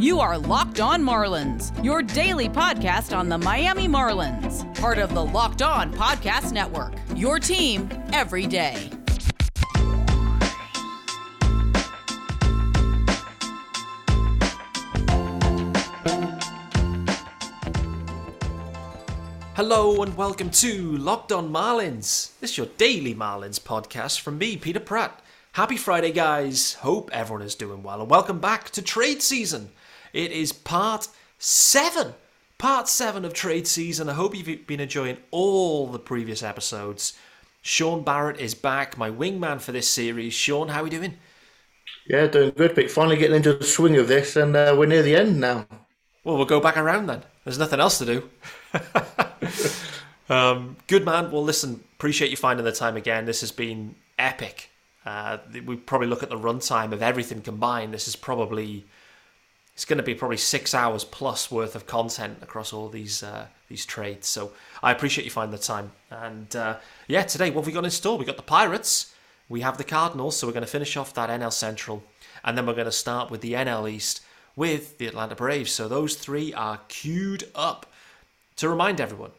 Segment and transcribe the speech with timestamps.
[0.00, 5.22] You are Locked On Marlins, your daily podcast on the Miami Marlins, part of the
[5.22, 6.94] Locked On Podcast Network.
[7.14, 8.90] Your team every day.
[19.54, 22.38] Hello and welcome to Locked On Marlins.
[22.40, 25.20] This is your daily Marlins podcast from me, Peter Pratt.
[25.52, 26.72] Happy Friday, guys.
[26.74, 29.68] Hope everyone is doing well and welcome back to trade season.
[30.12, 32.14] It is part seven.
[32.58, 34.08] Part seven of trade season.
[34.08, 37.14] I hope you've been enjoying all the previous episodes.
[37.62, 40.32] Shaun Barrett is back, my wingman for this series.
[40.32, 41.18] Shaun, how are we doing?
[42.06, 45.02] Yeah, doing good, but finally getting into the swing of this, and uh, we're near
[45.02, 45.66] the end now.
[46.24, 47.22] Well, we'll go back around then.
[47.44, 48.30] There's nothing else to do.
[50.34, 51.30] um, good man.
[51.30, 53.24] Well, listen, appreciate you finding the time again.
[53.26, 54.70] This has been epic.
[55.04, 57.94] Uh, we probably look at the runtime of everything combined.
[57.94, 58.84] This is probably
[59.80, 63.46] it's going to be probably six hours plus worth of content across all these uh,
[63.68, 64.28] these trades.
[64.28, 65.92] So I appreciate you finding the time.
[66.10, 66.76] And uh,
[67.08, 68.18] yeah, today what have we got in store?
[68.18, 69.14] We got the Pirates,
[69.48, 70.36] we have the Cardinals.
[70.36, 72.02] So we're going to finish off that NL Central,
[72.44, 74.20] and then we're going to start with the NL East
[74.54, 75.72] with the Atlanta Braves.
[75.72, 77.86] So those three are queued up.
[78.56, 79.30] To remind everyone,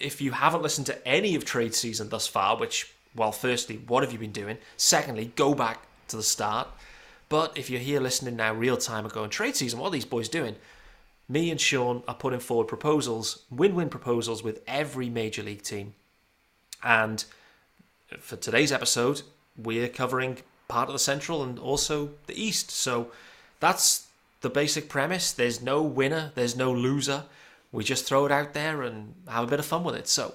[0.00, 4.02] if you haven't listened to any of trade season thus far, which well, firstly, what
[4.02, 4.58] have you been doing?
[4.76, 6.66] Secondly, go back to the start.
[7.34, 10.04] But if you're here listening now, real time ago in trade season, what are these
[10.04, 10.54] boys doing?
[11.28, 15.94] Me and Shaun are putting forward proposals, win win proposals with every major league team.
[16.84, 17.24] And
[18.20, 19.22] for today's episode,
[19.58, 22.70] we're covering part of the Central and also the East.
[22.70, 23.10] So
[23.58, 24.06] that's
[24.40, 25.32] the basic premise.
[25.32, 27.24] There's no winner, there's no loser.
[27.72, 30.06] We just throw it out there and have a bit of fun with it.
[30.06, 30.34] So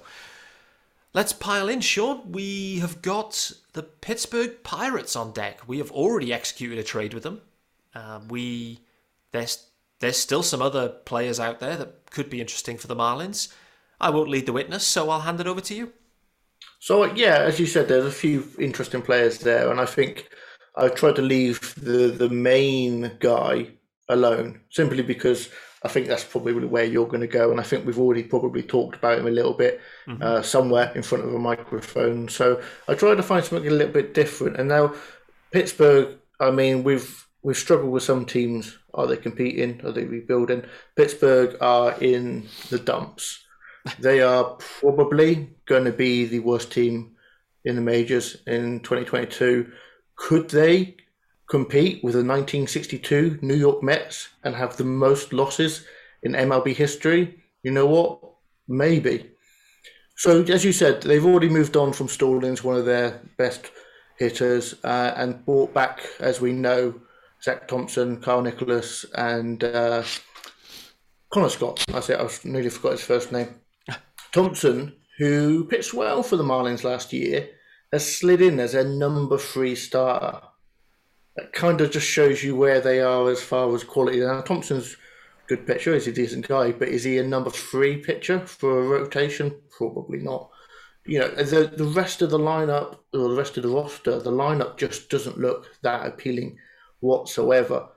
[1.13, 2.31] let's pile in, Shaun.
[2.31, 5.67] We have got the Pittsburgh Pirates on deck.
[5.67, 7.41] We have already executed a trade with them.
[7.93, 8.79] Uh, we
[9.31, 9.65] there's
[9.99, 13.53] there's still some other players out there that could be interesting for the Marlins.
[13.99, 15.91] I won't lead the witness, so I'll hand it over to you.
[16.79, 20.29] So yeah, as you said, there's a few interesting players there, and I think
[20.75, 23.67] I've tried to leave the the main guy
[24.07, 25.49] alone simply because
[25.83, 27.51] I think that's probably where you're going to go.
[27.51, 30.21] And I think we've already probably talked about him a little bit mm-hmm.
[30.21, 32.27] uh, somewhere in front of a microphone.
[32.27, 34.57] So I tried to find something a little bit different.
[34.57, 34.93] And now
[35.51, 38.77] Pittsburgh, I mean, we've we've struggled with some teams.
[38.93, 39.79] Are they competing?
[39.85, 40.63] Are they rebuilding?
[40.95, 43.45] Pittsburgh are in the dumps.
[43.97, 47.15] They are probably going to be the worst team
[47.63, 49.71] in the majors in 2022.
[50.17, 50.97] Could they
[51.49, 55.85] compete with the 1962 New York Mets and have the most losses
[56.23, 57.43] in MLB history?
[57.63, 58.21] You know what?
[58.67, 59.31] Maybe.
[60.15, 63.71] So, as you said, they've already moved on from Stallings, one of their best
[64.17, 67.01] hitters, uh, and brought back, as we know,
[67.41, 70.03] Zach Thompson, Carl Nicolas, and uh,
[71.31, 71.83] Connor Scott.
[71.93, 73.55] I say I nearly forgot his first name.
[74.33, 77.49] Thompson, who pitched well for the Marlins last year,
[77.93, 80.41] has slid in as their number three starter
[81.35, 84.19] that kind of just shows you where they are as far as quality.
[84.19, 84.97] Now Thompson's
[85.47, 88.87] good pitcher, he's a decent guy, but is he a number three pitcher for a
[88.87, 89.55] rotation?
[89.69, 90.49] Probably not.
[91.05, 94.31] You know, the the rest of the lineup or the rest of the roster, the
[94.31, 96.57] lineup just doesn't look that appealing
[96.99, 97.89] whatsoever.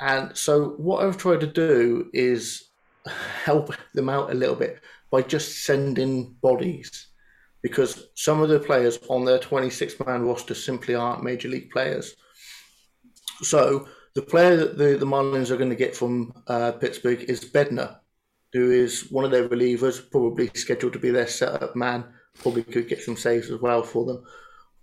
[0.00, 2.70] And so what I've tried to do is
[3.44, 4.80] help them out a little bit
[5.10, 7.08] by just sending bodies
[7.62, 12.14] because some of the players on their 26 man roster simply aren't major league players.
[13.42, 17.44] So the player that the, the Marlins are going to get from uh, Pittsburgh is
[17.44, 17.98] Bednar,
[18.52, 22.04] who is one of their relievers, probably scheduled to be their setup man.
[22.38, 24.24] Probably could get some saves as well for them.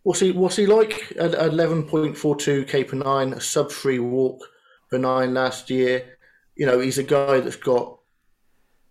[0.03, 1.15] What's he What's he like?
[1.17, 4.41] At eleven point four two K per nine, a sub three walk
[4.89, 6.17] per nine last year.
[6.55, 7.99] You know, he's a guy that's got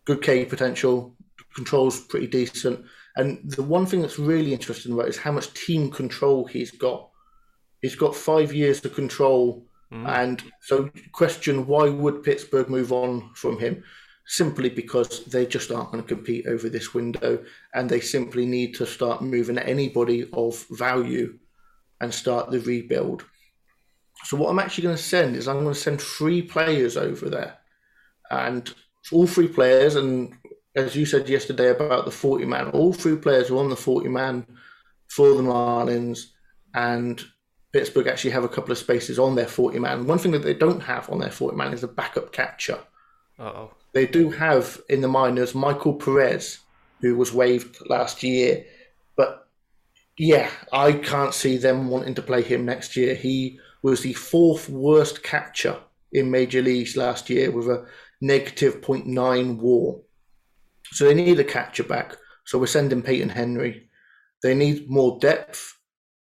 [0.05, 1.17] good K potential,
[1.55, 2.85] controls pretty decent.
[3.17, 7.10] And the one thing that's really interesting about is how much team control he's got
[7.83, 9.65] he's got five years to control.
[9.93, 10.09] Mm.
[10.09, 13.83] And so, question why would Pittsburgh move on from him?
[14.27, 17.43] Simply because they just aren't going to compete over this window,
[17.75, 21.39] and they simply need to start moving anybody of value
[22.01, 23.25] and start the rebuild.
[24.25, 27.29] So, what I'm actually going to send is I'm going to send three players over
[27.29, 27.59] there,
[28.31, 28.73] and
[29.11, 30.37] all three players, and
[30.77, 34.09] as you said yesterday about the 40 man, all three players are on the 40
[34.09, 34.47] man
[35.09, 36.27] for the Marlins,
[36.75, 37.25] and
[37.73, 40.07] Pittsburgh actually have a couple of spaces on their 40 man.
[40.07, 42.81] One thing that they don't have on their 40 man is a backup catcher.
[43.39, 43.73] oh.
[43.93, 46.61] They do have in the minors Michael Perez,
[47.01, 48.65] who was waived last year.
[49.17, 49.49] But
[50.17, 53.15] yeah, I can't see them wanting to play him next year.
[53.15, 55.79] He was the fourth worst catcher
[56.13, 57.87] in major leagues last year with a
[58.21, 60.01] negative 0.9 WAR.
[60.93, 62.17] So they need a catcher back.
[62.45, 63.89] So we're sending Peyton Henry.
[64.43, 65.80] They need more depth.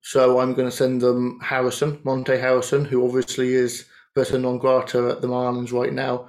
[0.03, 5.09] So I'm going to send them Harrison, Monte Harrison, who obviously is persona non grata
[5.09, 6.27] at the Marlins right now.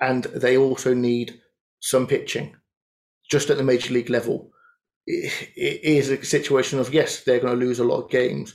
[0.00, 1.40] And they also need
[1.80, 2.56] some pitching
[3.28, 4.50] just at the major league level.
[5.06, 8.54] It is a situation of yes, they're going to lose a lot of games,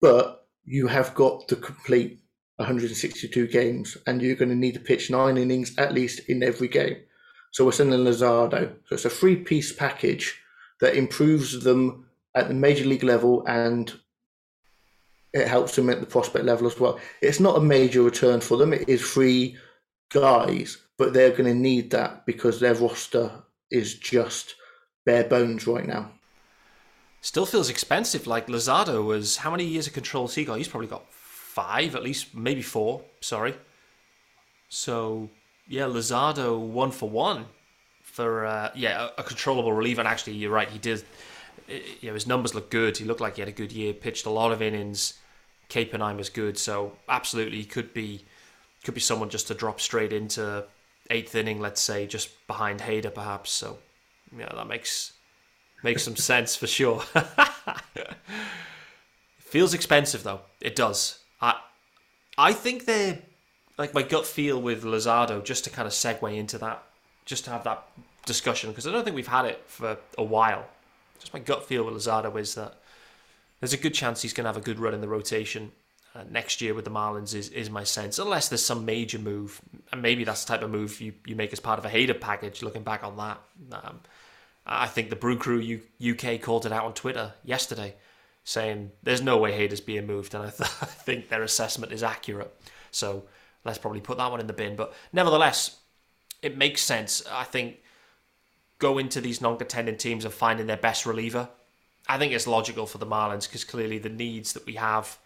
[0.00, 2.18] but you have got to complete
[2.56, 6.68] 162 games and you're going to need to pitch nine innings at least in every
[6.68, 6.96] game.
[7.52, 8.74] So we're sending Luzardo.
[8.86, 10.40] So it's a three piece package
[10.80, 13.92] that improves them at the major league level and
[15.36, 16.98] it helps them at the prospect level as well.
[17.20, 18.72] It's not a major return for them.
[18.72, 19.56] It is three
[20.10, 23.30] guys, but they're going to need that because their roster
[23.70, 24.54] is just
[25.04, 26.10] bare bones right now.
[27.20, 28.26] Still feels expensive.
[28.26, 30.58] Like Luzardo was, how many years of control has he got?
[30.58, 33.02] He's probably got five, at least, maybe four.
[33.20, 33.54] Sorry.
[34.68, 35.30] So
[35.66, 37.46] yeah, Luzardo one for one
[38.02, 40.00] for uh, yeah a, a, controllable reliever.
[40.00, 40.68] And actually, you're right.
[40.68, 41.04] He did.
[41.68, 42.96] You know, his numbers look good.
[42.96, 43.92] He looked like he had a good year.
[43.92, 45.14] Pitched a lot of innings.
[45.68, 46.58] Capenheim was good.
[46.58, 48.24] So absolutely, could be
[48.84, 50.64] could be someone just to drop straight into
[51.10, 53.50] eighth inning, let's say, just behind Hader, perhaps.
[53.50, 53.78] So
[54.36, 55.12] yeah, that makes
[55.82, 57.02] makes some sense for sure.
[59.38, 60.40] Feels expensive though.
[60.60, 61.20] It does.
[61.40, 61.60] I
[62.38, 63.18] I think they're
[63.78, 66.82] like my gut feel with Luzardo, just to kind of segue into that,
[67.24, 67.86] just to have that
[68.24, 70.66] discussion, because I don't think we've had it for a while.
[71.18, 72.74] Just my gut feel with Luzardo is that
[73.60, 75.72] there's a good chance he's going to have a good run in the rotation
[76.14, 79.60] uh, next year with the Marlins, is, is my sense, unless there's some major move.
[79.92, 82.18] And maybe that's the type of move you, you make as part of a Hader
[82.18, 83.40] package, looking back on that.
[83.72, 84.00] Um,
[84.66, 85.82] I think the Brew Crew U-
[86.12, 87.94] UK called it out on Twitter yesterday,
[88.44, 92.02] saying there's no way Hader's being moved, and I, th- I think their assessment is
[92.02, 92.54] accurate.
[92.90, 93.24] So
[93.64, 94.74] let's probably put that one in the bin.
[94.76, 95.76] But nevertheless,
[96.42, 97.22] it makes sense.
[97.30, 97.78] I think
[98.78, 101.48] go into these non-contending teams and finding their best reliever.
[102.08, 105.18] I think it's logical for the Marlins because clearly the needs that we have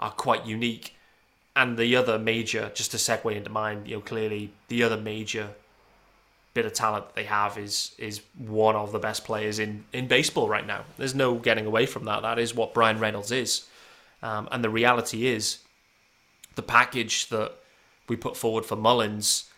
[0.00, 0.96] are quite unique.
[1.56, 5.50] And the other major, just to segue into mine, you know, clearly the other major
[6.52, 10.06] bit of talent that they have is is one of the best players in, in
[10.06, 10.84] baseball right now.
[10.96, 12.22] There's no getting away from that.
[12.22, 13.66] That is what Bryan Reynolds is.
[14.22, 15.58] Um, and the reality is
[16.54, 17.52] the package that
[18.08, 19.50] we put forward for Mullins,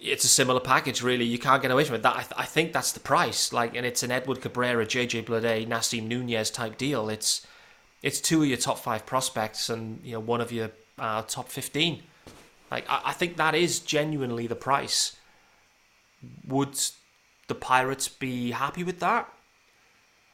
[0.00, 1.24] it's a similar package, really.
[1.24, 2.02] You can't get away from it.
[2.02, 3.52] That I, th- I think that's the price.
[3.52, 7.08] Like, and it's an Edward Cabrera, JJ Bleday, Nasim Nunez type deal.
[7.08, 7.46] It's
[8.02, 11.48] it's two of your top five prospects and you know one of your uh, top
[11.48, 12.02] fifteen.
[12.70, 15.16] Like, I, I think that is genuinely the price.
[16.46, 16.78] Would
[17.48, 19.28] the Pirates be happy with that?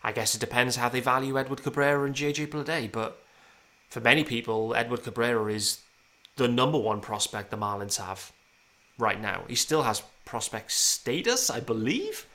[0.03, 3.21] I guess it depends how they value Edward Cabrera and JJ Bleday, but
[3.89, 5.81] for many people, Edward Cabrera is
[6.37, 8.31] the number one prospect the Marlins have
[8.99, 9.45] right now.
[9.49, 12.27] He still has prospect status, I believe.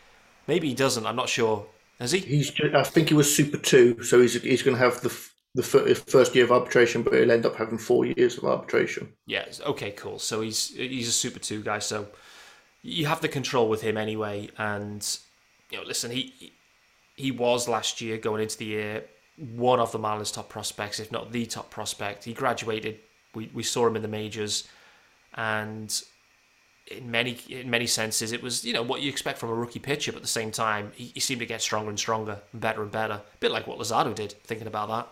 [0.48, 1.06] Maybe he doesn't.
[1.06, 1.66] I'm not sure.
[2.00, 2.19] Has he?
[2.19, 2.52] He's.
[2.74, 5.16] I think he was Super Two, so he's he's going to have the
[5.54, 9.12] the first year of arbitration, but he'll end up having four years of arbitration.
[9.25, 9.46] Yeah.
[9.66, 9.92] Okay.
[9.92, 10.19] Cool.
[10.19, 11.80] So he's he's a Super Two guy.
[11.80, 12.08] So
[12.81, 14.50] you have the control with him anyway.
[14.58, 15.06] And
[15.69, 16.54] you know, listen, he
[17.16, 19.04] he was last year going into the year
[19.38, 22.24] one of the Marlins' top prospects, if not the top prospect.
[22.24, 23.00] He graduated
[23.34, 24.68] we, we saw him in the majors,
[25.36, 26.02] and
[26.88, 29.79] in many in many senses, it was you know what you expect from a rookie
[29.79, 30.12] pitcher.
[30.12, 32.82] But at the same time, he, he seemed to get stronger and stronger, and better
[32.82, 33.13] and better.
[33.13, 34.34] A bit like what Luzardo did.
[34.44, 35.08] Thinking about that,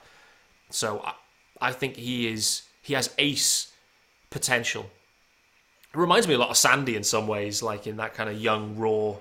[0.70, 1.14] so I,
[1.62, 3.72] I think he is he has ace
[4.30, 4.90] potential.
[5.94, 8.40] It reminds me a lot of Sandy in some ways, like in that kind of
[8.40, 9.16] young raw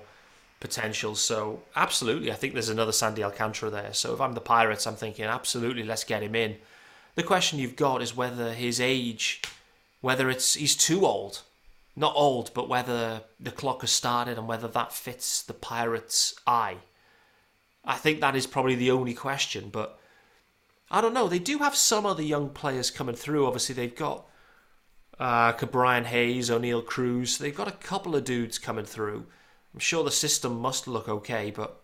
[0.59, 1.15] potential.
[1.15, 3.93] So absolutely, I think there's another Sandy Alcantara there.
[3.93, 6.57] So if I'm the Pirates, I'm thinking absolutely let's get him in.
[7.15, 9.41] The question you've got is whether his age,
[10.01, 11.41] whether it's he's too old,
[11.95, 16.77] not old, but whether the clock has started and whether that fits the Pirates' eye.
[17.83, 19.99] I think that is probably the only question, but
[20.91, 21.27] I don't know.
[21.27, 23.45] They do have some other young players coming through.
[23.45, 24.27] Obviously, they've got
[25.19, 27.37] uh, Brian Hayes, Oneil Cruz.
[27.37, 29.25] They've got a couple of dudes coming through.
[29.73, 31.81] I'm sure the system must look okay, but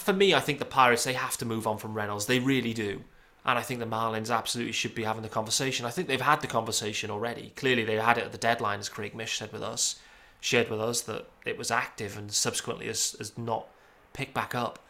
[0.00, 2.26] for me, I think the Pirates they have to move on from Reynolds.
[2.26, 3.04] They really do.
[3.46, 5.86] And I think the Marlins absolutely should be having the conversation.
[5.86, 7.52] I think they've had the conversation already.
[7.54, 10.00] Clearly, they had it at the deadline, as Craig Mish said with us,
[10.40, 13.68] shared with us that it was active and subsequently has, has not
[14.12, 14.80] picked back up.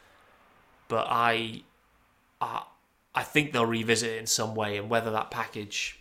[0.88, 1.64] But I,
[2.40, 2.62] I,
[3.14, 6.00] I think they'll revisit it in some way, and whether that package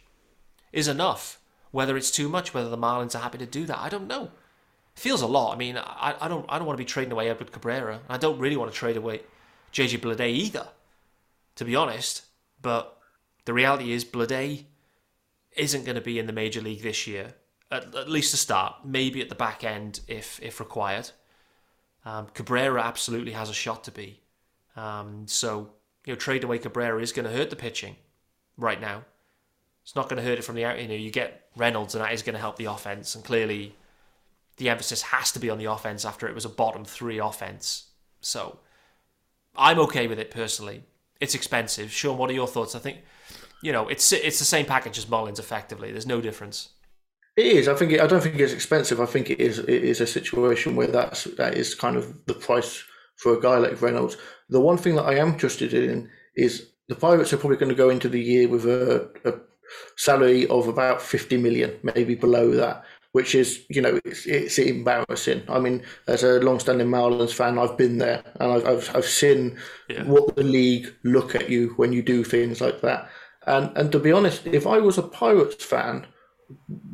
[0.72, 1.40] is enough,
[1.72, 4.32] whether it's too much, whether the Marlins are happy to do that, I don't know.
[4.96, 5.54] It feels a lot.
[5.54, 8.00] I mean, I, I don't I don't want to be trading away Edward Cabrera.
[8.08, 9.22] I don't really want to trade away
[9.74, 10.70] JJ Bleday either,
[11.56, 12.25] to be honest.
[12.66, 12.98] But
[13.46, 14.66] the reality is, Bleday,
[15.56, 17.36] isn't going to be in the major league this year.
[17.70, 21.12] At, at least to start, maybe at the back end if if required.
[22.06, 24.20] Um, Cabrera absolutely has a shot to be.
[24.76, 25.74] Um, so
[26.08, 27.98] you know, trade away Cabrera is going to hurt the pitching
[28.58, 29.06] right now.
[29.84, 30.82] It's not going to hurt it from the out.
[30.82, 33.14] You know, you get Reynolds, and that is going to help the offense.
[33.14, 33.76] And clearly,
[34.58, 37.90] the emphasis has to be on the offense after it was a bottom three offense.
[38.22, 38.58] So
[39.56, 40.84] I'm okay with it personally.
[41.26, 41.92] It's expensive.
[41.92, 42.76] Shaun, what are your thoughts?
[42.76, 42.98] I think
[43.66, 45.40] you know it's it's the same package as Mullins.
[45.40, 46.58] Effectively, there's no difference.
[47.36, 47.68] It is.
[47.68, 47.92] I think.
[47.94, 49.00] It, I don't think it's expensive.
[49.02, 49.58] I think it is.
[49.60, 52.84] It is a situation where that's that is kind of the price
[53.22, 54.18] for a guy like Reynolds.
[54.50, 56.52] The one thing that I am interested in is
[56.90, 59.34] the Pirates are probably going to go into the year with a, a
[59.98, 65.42] salary of about fifty million, maybe below that which is you know it's, it's embarrassing.
[65.48, 69.58] I mean, as a long-standing Marlins fan, I've been there and I've I've, I've seen
[69.88, 70.04] yeah.
[70.04, 73.10] what the league look at you when you do things like that.
[73.48, 76.06] And and to be honest, if I was a Pirates fan,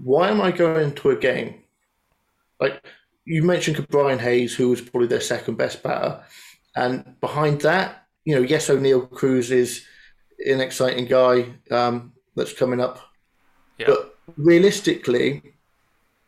[0.03, 1.63] why am I going to a game?
[2.59, 2.85] Like
[3.25, 6.23] you mentioned, Brian Hayes, who was probably their second best batter,
[6.75, 9.87] and behind that, you know, yes, Oneil Cruz is
[10.45, 12.99] an exciting guy um, that's coming up,
[13.79, 13.87] yeah.
[13.87, 15.55] but realistically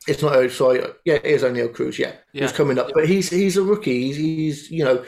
[0.08, 0.36] it's not.
[0.36, 2.00] Oh, sorry, yeah, it is Oneil Cruz.
[2.00, 2.44] Yeah, yeah.
[2.44, 2.94] he's coming up, yeah.
[2.96, 4.08] but he's he's a rookie.
[4.08, 5.04] He's, he's you know,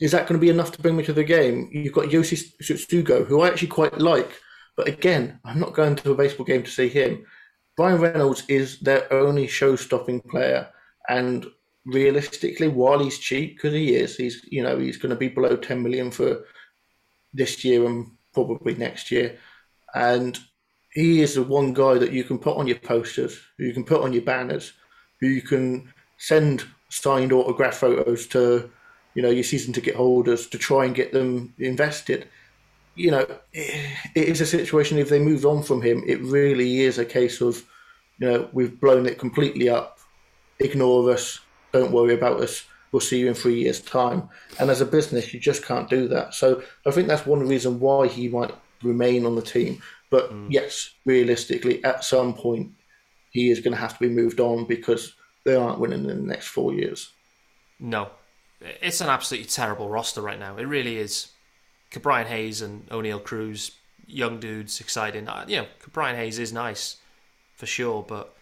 [0.00, 1.68] is that going to be enough to bring me to the game?
[1.72, 4.40] You've got Yoshi Tsutsugo, who I actually quite like,
[4.76, 7.24] but again, I'm not going to a baseball game to see him.
[7.76, 10.68] Bryan Reynolds is their only show-stopping player,
[11.08, 11.46] and
[11.86, 15.56] realistically, while he's cheap, because he is, he's you know he's going to be below
[15.56, 16.44] 10 million for
[17.32, 19.38] this year and probably next year,
[19.94, 20.38] and
[20.94, 24.00] he is the one guy that you can put on your posters, you can put
[24.00, 24.72] on your banners,
[25.20, 28.70] who you can send signed autograph photos to,
[29.14, 32.28] you know, your season ticket holders to try and get them invested.
[32.94, 34.98] You know, it, it is a situation.
[34.98, 37.64] If they moved on from him, it really is a case of,
[38.18, 39.98] you know, we've blown it completely up.
[40.60, 41.40] Ignore us.
[41.72, 42.64] Don't worry about us.
[42.92, 44.28] We'll see you in three years' time.
[44.60, 46.34] And as a business, you just can't do that.
[46.34, 49.82] So I think that's one reason why he might remain on the team.
[50.14, 50.46] But mm.
[50.48, 52.70] yes, realistically, at some point,
[53.30, 56.28] he is going to have to be moved on because they aren't winning in the
[56.34, 57.10] next four years.
[57.80, 58.10] No,
[58.60, 60.56] it's an absolutely terrible roster right now.
[60.56, 61.32] It really is.
[62.00, 63.72] Brian Hayes and Oneil Cruz,
[64.06, 65.28] young dudes, exciting.
[65.28, 66.98] Uh, you know, Brian Hayes is nice
[67.56, 68.36] for sure, but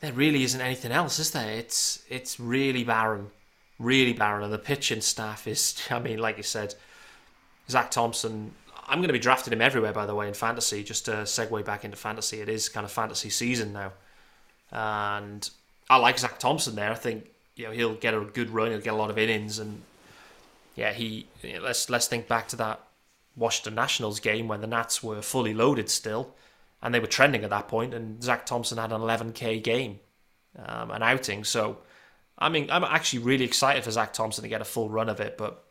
[0.00, 1.52] there really isn't anything else, is there?
[1.52, 3.30] It's it's really barren,
[3.78, 5.82] really barren, and the pitching staff is.
[5.90, 6.76] I mean, like you said,
[7.68, 8.52] Zach Thompson
[8.88, 10.82] I'm going to be drafting him everywhere, by the way, in fantasy.
[10.82, 13.92] Just to segue back into fantasy, it is kind of fantasy season now,
[14.72, 15.48] and
[15.90, 16.90] I like Zach Thompson there.
[16.90, 18.70] I think you know he'll get a good run.
[18.70, 19.82] He'll get a lot of innings, and
[20.74, 22.80] yeah, he you know, let's let's think back to that
[23.36, 26.34] Washington Nationals game when the Nats were fully loaded still,
[26.82, 30.00] and they were trending at that point, and Zach Thompson had an 11k game,
[30.58, 31.44] um, an outing.
[31.44, 31.78] So,
[32.38, 35.20] I mean, I'm actually really excited for Zach Thompson to get a full run of
[35.20, 35.64] it, but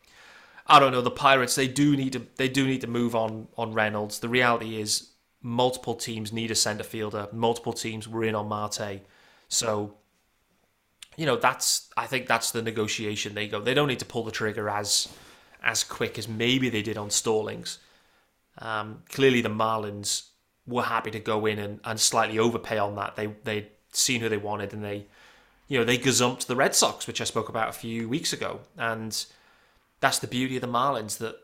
[0.68, 1.02] I don't know.
[1.02, 4.20] The Pirates they do need to they do need to move on on Reynolds.
[4.20, 5.10] The reality is
[5.42, 7.28] multiple teams need a centre fielder.
[7.32, 9.02] Multiple teams were in on Marte,
[9.48, 9.96] so
[11.16, 13.62] you know that's I think that's the negotiation they go.
[13.62, 15.08] They don't need to pull the trigger as
[15.64, 17.80] as quick as maybe they did on Stallings.
[18.60, 20.30] Um, clearly, the Marlins
[20.66, 23.16] were happy to go in and, and slightly overpay on that.
[23.16, 25.08] They they'd seen who they wanted and they
[25.68, 28.60] you know they gazumped the Red Sox, which I spoke about a few weeks ago,
[28.78, 29.26] and
[30.00, 31.36] that's the beauty of the Marlins that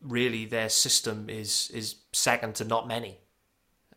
[0.00, 3.18] really their system is is second to not many,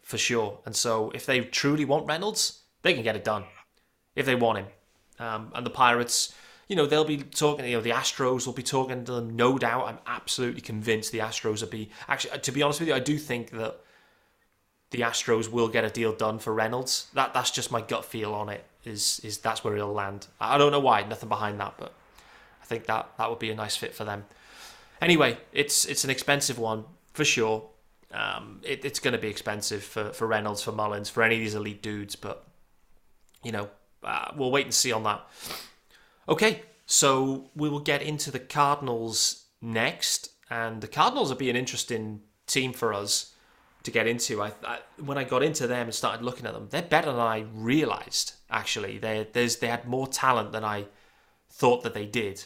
[0.01, 0.59] for sure.
[0.65, 3.45] And so if they truly want Reynolds, they can get it done
[4.15, 4.67] if they want him.
[5.19, 6.33] Um, and the Pirates,
[6.67, 7.65] you know, they'll be talking.
[7.65, 9.35] You know, the Astros will be talking to them.
[9.35, 11.89] No doubt, I'm absolutely convinced the Astros will be.
[12.07, 13.79] Actually, to be honest with you, I do think that
[14.91, 17.07] the Astros will get a deal done for Reynolds.
[17.13, 18.63] That that's just my gut feel on it.
[18.85, 20.27] Is is that's where he'll land.
[20.39, 21.03] I don't know why.
[21.03, 21.93] Nothing behind that, but
[22.67, 24.25] think that that would be a nice fit for them.
[25.01, 27.69] Anyway, it's it's an expensive one for sure.
[28.11, 31.41] Um, it, it's going to be expensive for, for Reynolds, for Mullins, for any of
[31.41, 32.47] these elite dudes, but
[33.43, 33.69] you know,
[34.03, 35.27] uh, we'll wait and see on that.
[36.29, 41.55] Okay, so we will get into the Cardinals next, and the Cardinals will be an
[41.55, 43.33] interesting team for us
[43.83, 44.41] to get into.
[44.41, 47.19] I, I, when I got into them and started looking at them, they're better than
[47.19, 48.33] I realized.
[48.49, 50.85] Actually, they there's they had more talent than I
[51.49, 52.45] thought that they did.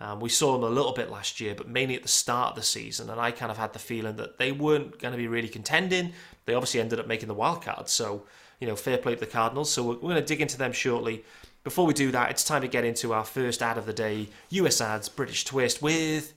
[0.00, 2.56] Um, we saw them a little bit last year, but mainly at the start of
[2.56, 5.28] the season, and I kind of had the feeling that they weren't going to be
[5.28, 6.12] really contending.
[6.46, 8.24] They obviously ended up making the wild card, so
[8.60, 9.70] you know, fair play to the Cardinals.
[9.70, 11.24] So we're, we're going to dig into them shortly.
[11.64, 14.28] Before we do that, it's time to get into our first ad of the day:
[14.50, 16.32] US ads, British twist with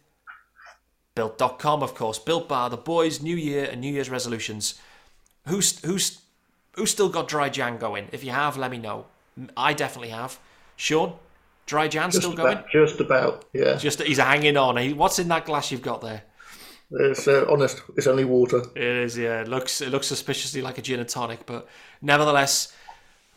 [1.15, 2.17] Built.com, of course.
[2.17, 4.79] Built Bar, the boys' New Year and New Year's resolutions.
[5.47, 6.21] Who's who's
[6.73, 8.07] who's still got dry Jan going?
[8.11, 9.05] If you have, let me know.
[9.55, 10.39] I definitely have.
[10.75, 11.13] Shaun,
[11.65, 12.87] dry Jan just still about, going?
[12.87, 13.75] Just about, yeah.
[13.75, 14.77] Just he's hanging on.
[14.77, 16.23] He, what's in that glass you've got there?
[16.91, 17.81] It's uh, honest.
[17.97, 18.63] It's only water.
[18.75, 19.17] It is.
[19.17, 19.41] Yeah.
[19.41, 21.67] It looks it looks suspiciously like a gin and tonic, but
[22.01, 22.73] nevertheless,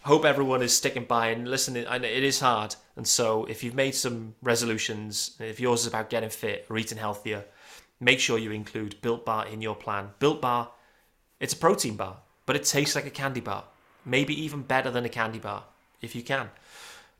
[0.02, 1.87] hope everyone is sticking by and listening.
[1.88, 2.76] And it is hard.
[2.97, 6.99] And so, if you've made some resolutions, if yours is about getting fit or eating
[6.99, 7.45] healthier,
[8.00, 10.11] make sure you include Built Bar in your plan.
[10.18, 10.71] Built Bar,
[11.40, 13.64] it's a protein bar, but it tastes like a candy bar.
[14.04, 15.64] Maybe even better than a candy bar,
[16.00, 16.50] if you can.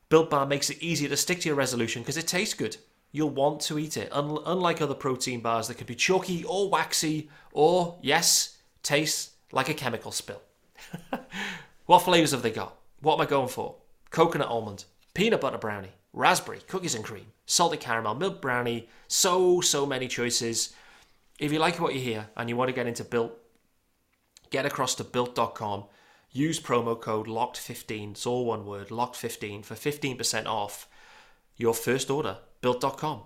[0.09, 2.77] Built Bar makes it easier to stick to your resolution because it tastes good.
[3.11, 6.69] You'll want to eat it, Un- unlike other protein bars that can be chalky or
[6.69, 10.41] waxy, or, yes, taste like a chemical spill.
[11.85, 12.75] what flavours have they got?
[13.01, 13.75] What am I going for?
[14.11, 18.89] Coconut almond, peanut butter brownie, raspberry, cookies and cream, salted caramel, milk brownie.
[19.07, 20.73] So, so many choices.
[21.39, 23.33] If you like what you hear and you want to get into Built,
[24.49, 25.85] get across to built.com.
[26.37, 30.87] Use promo code LOCKED15, it's all one word, LOCKED15 for 15% off
[31.55, 32.37] your first order.
[32.61, 33.23] Built.com.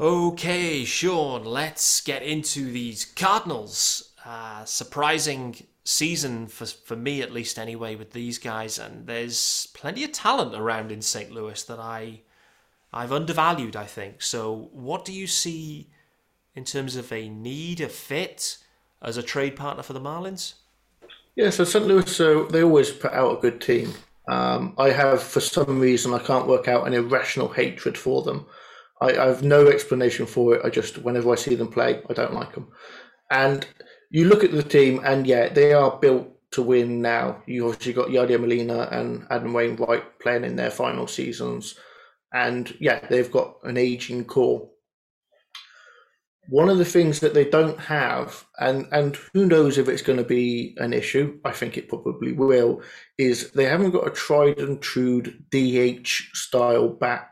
[0.00, 4.14] Okay, Shaun, let's get into these Cardinals.
[4.24, 5.54] Uh, surprising
[5.84, 10.54] season for for me at least anyway with these guys and there's plenty of talent
[10.54, 11.30] around in St.
[11.30, 12.20] Louis that I
[12.92, 14.22] I've undervalued I think.
[14.22, 15.88] So what do you see
[16.56, 18.58] in terms of a need a fit
[19.00, 20.54] as a trade partner for the Marlins?
[21.38, 21.86] Yeah, so St.
[21.86, 23.94] Louis, so they always put out a good team.
[24.28, 28.46] Um, I have, for some reason, I can't work out an irrational hatred for them.
[29.00, 30.62] I, I have no explanation for it.
[30.64, 32.66] I just, whenever I see them play, I don't like them.
[33.30, 33.64] And
[34.10, 37.40] you look at the team, and yeah, they are built to win now.
[37.46, 41.78] You obviously got Yadier Molina and Adam Wainwright playing in their final seasons,
[42.34, 44.68] and yeah, they've got an aging core.
[46.48, 50.18] One of the things that they don't have, and and who knows if it's going
[50.18, 51.38] to be an issue?
[51.44, 52.82] I think it probably will.
[53.18, 57.30] Is they haven't got a tried and true DH style bat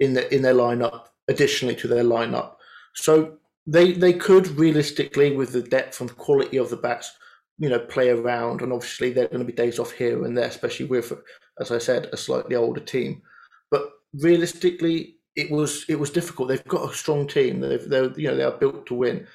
[0.00, 1.06] in the in their lineup.
[1.28, 2.56] Additionally to their lineup,
[2.94, 7.12] so they they could realistically, with the depth and quality of the bats,
[7.58, 8.60] you know, play around.
[8.60, 11.12] And obviously, they're going to be days off here and there, especially with,
[11.60, 13.22] as I said, a slightly older team.
[13.70, 16.48] But realistically, it was it was difficult.
[16.48, 17.60] They've got a strong team.
[17.60, 19.26] They've they're you know they are built to win,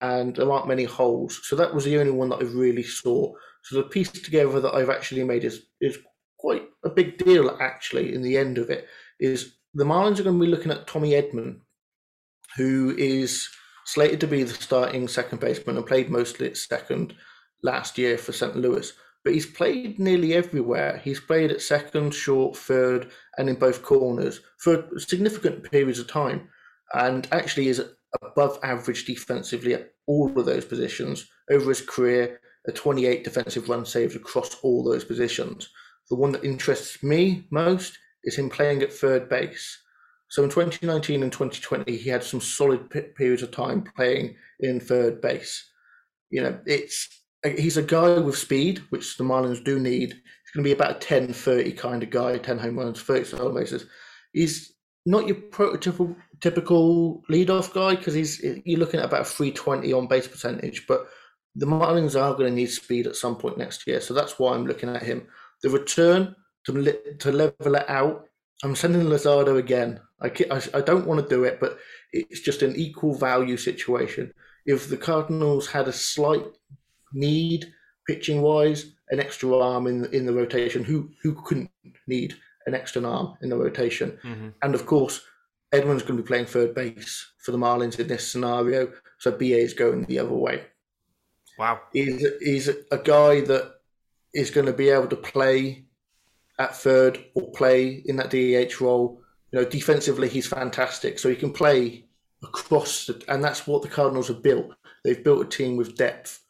[0.00, 1.40] and there aren't many holes.
[1.44, 3.32] So that was the only one that I really saw.
[3.62, 5.98] So the piece together that I've actually made is is
[6.38, 7.56] quite a big deal.
[7.60, 8.86] Actually, in the end of it,
[9.20, 11.60] is the Marlins are going to be looking at Tommy Edman,
[12.56, 13.48] who is
[13.84, 17.14] slated to be the starting second baseman and played mostly at second
[17.62, 18.56] last year for St.
[18.56, 18.92] Louis.
[19.26, 21.00] But he's played nearly everywhere.
[21.02, 26.48] He's played at second, short, third, and in both corners for significant periods of time,
[26.94, 27.82] and actually is
[28.22, 32.40] above average defensively at all of those positions over his career.
[32.68, 35.70] A 28 defensive run saves across all those positions.
[36.08, 39.76] The one that interests me most is him playing at third base.
[40.28, 45.20] So in 2019 and 2020, he had some solid periods of time playing in third
[45.20, 45.68] base.
[46.30, 47.08] You know, it's
[47.44, 50.10] Uh, he's a guy with speed, which the Marlins do need.
[50.10, 53.24] He's going to be about a 10 30 kind of guy, 10 home runs, 30
[53.24, 53.86] stolen bases.
[54.32, 60.06] He's not your prototypical typical leadoff guy because he's you're looking at about 320 on
[60.06, 61.06] base percentage, but
[61.54, 64.00] the Marlins are going to need speed at some point next year.
[64.00, 65.26] So that's why I'm looking at him.
[65.62, 68.26] The return to, to level it out,
[68.62, 70.00] I'm sending Luzardo again.
[70.20, 70.30] I,
[70.74, 71.78] I don't want to do it, but
[72.12, 74.32] it's just an equal value situation.
[74.66, 76.44] If the Cardinals had a slight
[77.12, 77.72] need
[78.06, 81.70] pitching wise, an extra arm in in the rotation, who who couldn't
[82.06, 82.34] need
[82.66, 84.18] an extra arm in the rotation?
[84.24, 84.48] Mm-hmm.
[84.62, 85.22] And of course,
[85.72, 89.58] Edman's going to be playing third base for the Marlins in this scenario, so BA
[89.58, 90.64] is going the other way.
[91.58, 93.76] Wow, he's he's a guy that
[94.34, 95.86] is going to be able to play
[96.58, 99.20] at third or play in that DH role.
[99.52, 102.04] You know, defensively he's fantastic, so he can play
[102.42, 104.74] across, the, and that's what the Cardinals have built.
[105.04, 106.40] They've built a team with depth,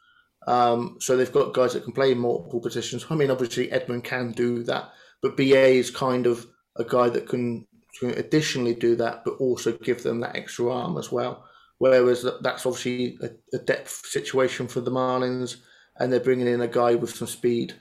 [0.47, 3.05] um, so they've got guys that can play multiple positions.
[3.11, 7.29] I mean, obviously Edman can do that, but BA is kind of a guy that
[7.29, 7.67] can,
[7.99, 11.45] can additionally do that, but also give them that extra arm as well.
[11.79, 15.57] Whereas that's obviously a, a depth situation for the Marlins,
[15.99, 17.75] and they're bringing in a guy with some speed,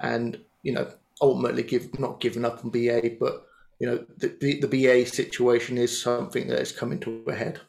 [0.00, 3.46] and you know ultimately give not giving up on BA, but
[3.78, 7.60] you know the, the, the BA situation is something that is coming to a head.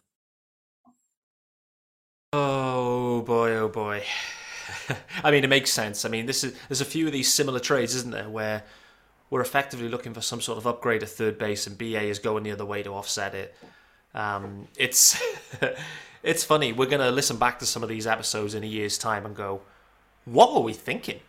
[2.33, 4.03] Oh boy, oh boy.
[5.23, 6.03] I mean, it makes sense.
[6.03, 8.63] I mean, this is there's a few of these similar trades, isn't there, where
[9.29, 12.43] we're effectively looking for some sort of upgrade at third base, and BA is going
[12.43, 13.55] the other way to offset it.
[14.13, 15.21] Um, it's
[16.23, 16.73] it's funny.
[16.73, 19.61] We're gonna listen back to some of these episodes in a year's time and go,
[20.25, 21.21] "What were we thinking?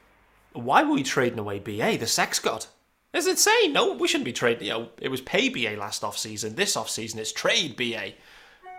[0.53, 2.67] Why were we trading away BA, the sex god?"
[3.15, 3.73] It's insane.
[3.73, 4.67] No, we shouldn't be trading.
[4.67, 6.57] You know, it was pay BA last off season.
[6.57, 8.15] This off season, it's trade BA.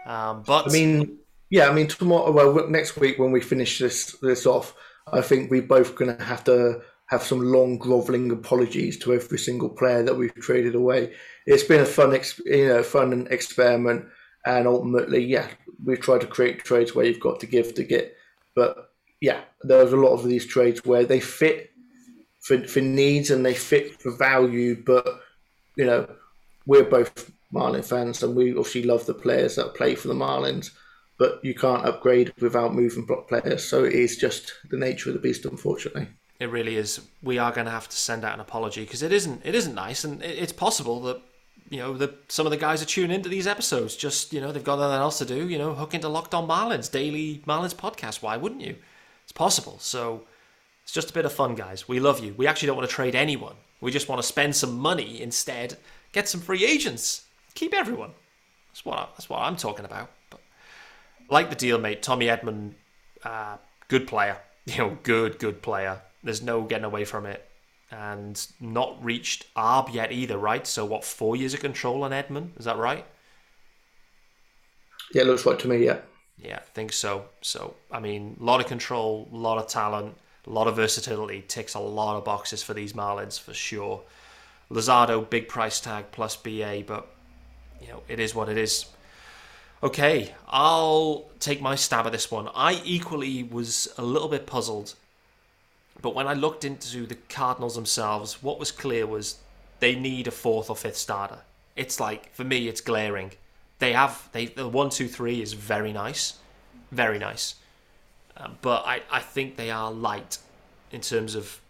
[0.06, 1.20] Um, but I mean,
[1.50, 2.32] yeah, I mean tomorrow.
[2.32, 4.76] Well, next week when we finish this this off,
[5.12, 9.40] I think we're both going to have to have some long groveling apologies to every
[9.40, 11.14] single player that we've traded away.
[11.48, 14.06] It's been a fun, ex- you know, fun experiment,
[14.46, 15.48] and ultimately, yeah,
[15.84, 18.16] we've tried to create trades where you've got to give to get.
[18.56, 21.72] But yeah, there's a lot of these trades where they fit
[22.42, 25.08] for, for needs and they fit for value, but
[25.76, 26.08] you know,
[26.68, 30.72] we're both Marlin fans and we obviously love the players that play for the Marlins
[31.20, 33.64] but you can't upgrade without moving block players.
[33.64, 36.08] So it is just the nature of the beast, unfortunately.
[36.40, 37.02] It really is.
[37.22, 39.46] We are going to have to send out an apology because it isn't.
[39.46, 41.22] It isn't nice, and it's possible that
[41.70, 43.98] you know that some of the guys are tuning into these episodes.
[43.98, 45.50] Just you know they've got nothing else to do.
[45.50, 48.22] You know, hook into Locked On Marlins daily Marlins podcast.
[48.22, 48.78] Why wouldn't you?
[49.24, 49.78] It's possible.
[49.80, 50.24] So
[50.84, 51.90] it's just a bit of fun, guys.
[51.90, 52.34] We love you.
[52.38, 53.56] We actually don't want to trade anyone.
[53.82, 55.78] We just want to spend some money instead.
[56.14, 57.26] Get some free agents.
[57.54, 58.12] Keep everyone.
[58.72, 60.10] That's what I, that's what I'm talking about.
[61.30, 62.02] Like the deal, mate.
[62.02, 62.74] Tommy Edman,
[63.24, 64.38] uh, good player.
[64.66, 66.00] You know, good, good player.
[66.22, 67.44] There's no getting away from it.
[67.90, 70.68] And not reached ARB yet either, right?
[70.68, 72.50] So what, four years of control on Edman?
[72.60, 73.04] Is that right?
[75.12, 76.02] Yeah, looks right to me, yeah.
[76.38, 77.26] Yeah, I think so.
[77.42, 80.16] So, I mean, a lot of control, a lot of talent,
[80.46, 81.44] a lot of versatility.
[81.48, 84.04] Ticks a lot of boxes for these Marlins for sure.
[84.70, 87.08] Luzardo, big price tag plus BA, but,
[87.82, 88.86] you know, it is what it is.
[89.82, 92.50] Okay, I'll take my stab at this one.
[92.54, 94.96] I equally was a little bit puzzled,
[96.02, 99.38] but when I looked into the Cardinals themselves, what was clear was
[99.80, 101.40] they need a fourth or fifth starter.
[101.78, 103.32] It's like for me, it's glaring.
[103.80, 106.34] They have they the one two three is very nice,
[106.92, 107.56] very nice,
[108.36, 110.40] uh, but I I think they are light
[110.92, 111.62] in terms of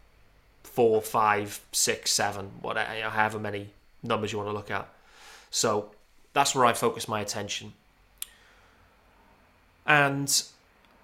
[0.64, 3.70] four, five, six, seven, whatever, however many
[4.02, 4.88] numbers you want to look at.
[5.52, 5.92] So
[6.34, 7.74] that's where I focus my attention.
[9.90, 10.44] And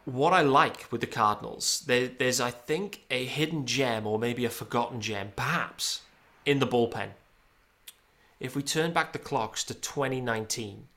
[0.05, 4.45] what I like with the Cardinals, there, there's, I think, a hidden gem or maybe
[4.45, 6.03] a forgotten gem, perhaps,
[6.45, 7.09] in the bullpen.
[8.39, 10.87] If we turn back the clocks to 2019,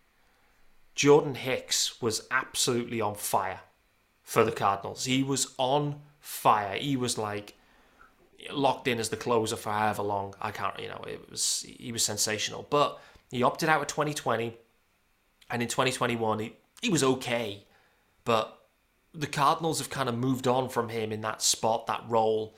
[0.94, 3.60] Jordan Hicks was absolutely on fire
[4.22, 5.06] for the Cardinals.
[5.06, 6.76] He was on fire.
[6.76, 7.54] He was like
[8.52, 10.34] locked in as the closer for however long.
[10.42, 12.66] I can't, you know, it was he was sensational.
[12.68, 14.56] But he opted out of 2020,
[15.50, 17.64] and in 2021 he he was okay
[18.28, 18.58] but
[19.14, 22.54] the Cardinals have kind of moved on from him in that spot, that role.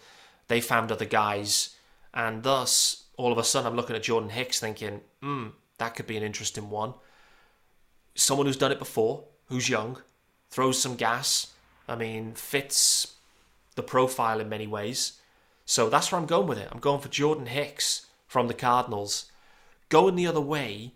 [0.49, 1.77] They found other guys,
[2.13, 6.09] and thus, all of a sudden, I'm looking at Jordan Hicks thinking, hmm, that could
[6.09, 6.95] be an interesting one.
[8.17, 9.99] Someone who's done it before, who's young,
[10.51, 11.53] throws some gas.
[11.87, 13.15] I mean, fits
[13.77, 15.21] the profile in many ways.
[15.67, 16.67] So that's where I'm going with it.
[16.73, 19.31] I'm going for Jordan Hicks from the Cardinals.
[19.89, 20.95] Going the other way,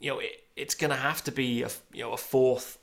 [0.00, 2.76] you know, it, it's going to have to be a you know a fourth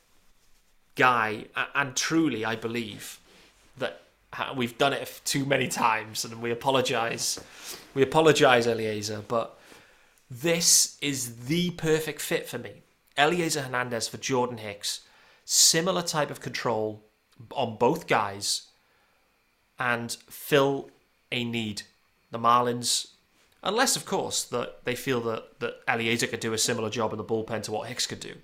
[0.95, 3.19] guy, and truly, I believe
[3.77, 4.01] that
[4.55, 7.39] we've done it too many times, and we apologize.
[7.93, 9.57] We apologize, Elieser, but
[10.29, 12.83] this is the perfect fit for me.
[13.17, 15.01] Elieser Hernandez for Jordan Hicks,
[15.43, 17.03] similar type of control
[17.51, 18.67] on both guys,
[19.79, 20.91] and fill
[21.31, 21.83] a need.
[22.31, 23.07] The Marlins,
[23.63, 27.17] unless of course that they feel that that Elieser could do a similar job in
[27.17, 28.35] the bullpen to what Hicks could do,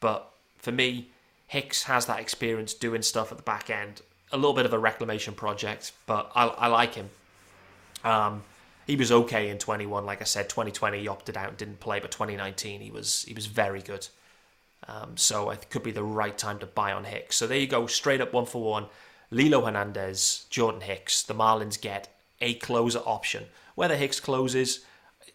[0.00, 1.10] but for me,
[1.48, 4.02] Hicks has that experience doing stuff at the back end.
[4.30, 7.10] A little bit of a reclamation project, but I, I like him.
[8.04, 8.44] Um,
[8.86, 10.04] he was okay in 21.
[10.06, 13.46] Like I said, 2020 he opted out didn't play, but 2019 he was he was
[13.46, 14.06] very good.
[14.86, 17.36] Um, so it could be the right time to buy on Hicks.
[17.36, 18.86] So there you go, straight up one for one.
[19.30, 21.22] Lilo Hernandez, Jordan Hicks.
[21.22, 22.08] The Marlins get
[22.40, 23.44] a closer option.
[23.74, 24.84] Whether Hicks closes,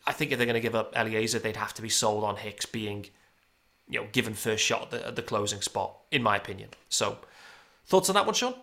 [0.06, 2.38] I think if they're going to give up Elieser, they'd have to be sold on
[2.38, 3.08] Hicks being
[3.93, 6.69] you know, given first shot at the, at the closing spot, in my opinion.
[6.89, 7.19] So,
[7.86, 8.56] thoughts on that one, Shaun?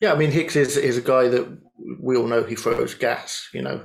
[0.00, 1.58] Yeah, I mean Hicks is is a guy that
[2.00, 3.50] we all know he throws gas.
[3.52, 3.84] You know,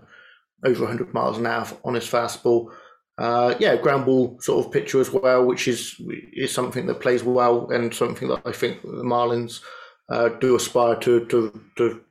[0.64, 2.72] over 100 miles an hour on his fastball.
[3.18, 7.24] Uh, yeah, ground ball sort of pitcher as well, which is is something that plays
[7.24, 9.60] well and something that I think the Marlins
[10.08, 12.02] uh, do aspire to, to to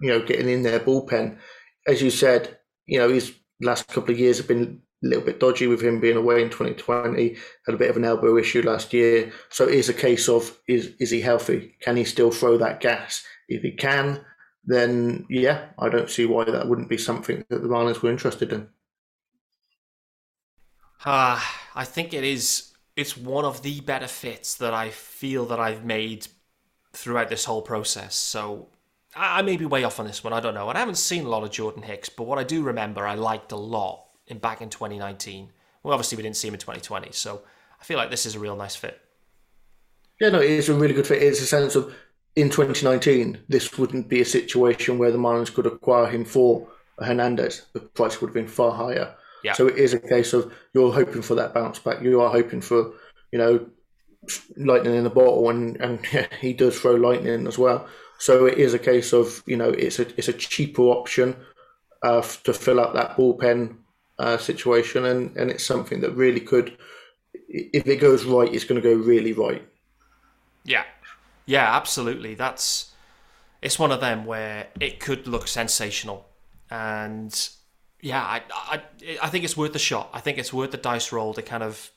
[0.00, 1.36] you know getting in their bullpen.
[1.84, 5.40] As you said, you know his last couple of years have been a little bit
[5.40, 7.36] dodgy with him being away in 2020.
[7.66, 9.32] Had a bit of an elbow issue last year.
[9.50, 11.74] So it is a case of is is he healthy?
[11.80, 13.24] Can he still throw that gas?
[13.48, 14.24] If he can,
[14.64, 18.52] then yeah, I don't see why that wouldn't be something that the Marlins were interested
[18.52, 18.68] in.
[21.04, 21.40] Uh,
[21.74, 25.84] I think it is it's one of the better fits that I feel that I've
[25.84, 26.26] made
[26.94, 28.14] throughout this whole process.
[28.14, 28.68] So
[29.14, 30.32] I, I may be way off on this one.
[30.32, 30.68] I don't know.
[30.70, 33.14] And I haven't seen a lot of Jordan Hicks, but what I do remember, I
[33.14, 35.50] liked a lot in back in 2019.
[35.82, 37.42] Well, obviously we didn't see him in 2020, so
[37.80, 39.00] I feel like this is a real nice fit.
[40.20, 41.22] Yeah, no, it's a really good fit.
[41.22, 41.94] It's a sense of
[42.36, 47.66] in 2019, this wouldn't be a situation where the Marlins could acquire him for Hernandez.
[47.72, 49.14] The price would have been far higher.
[49.42, 49.54] Yeah.
[49.54, 52.02] So it is a case of you're hoping for that bounce back.
[52.02, 52.92] You are hoping for,
[53.32, 53.66] you know,
[54.56, 57.86] lightning in the bottle, and and yeah, he does throw lightning as well.
[58.18, 61.36] So it is a case of you know it's a it's a cheaper option
[62.02, 63.76] uh, to fill up that bullpen
[64.18, 66.76] uh, situation, and and it's something that really could,
[67.48, 69.66] if it goes right, it's going to go really right.
[70.64, 70.84] Yeah,
[71.44, 72.34] yeah, absolutely.
[72.34, 72.92] That's
[73.62, 76.28] it's one of them where it could look sensational,
[76.70, 77.48] and
[78.00, 78.82] yeah, I, I
[79.22, 80.10] I think it's worth the shot.
[80.12, 81.90] I think it's worth the dice roll to kind of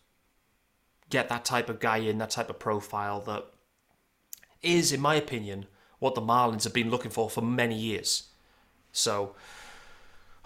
[1.10, 3.46] get that type of guy in, that type of profile that
[4.62, 5.66] is, in my opinion,
[6.00, 8.28] what the Marlins have been looking for for many years.
[8.92, 9.36] So,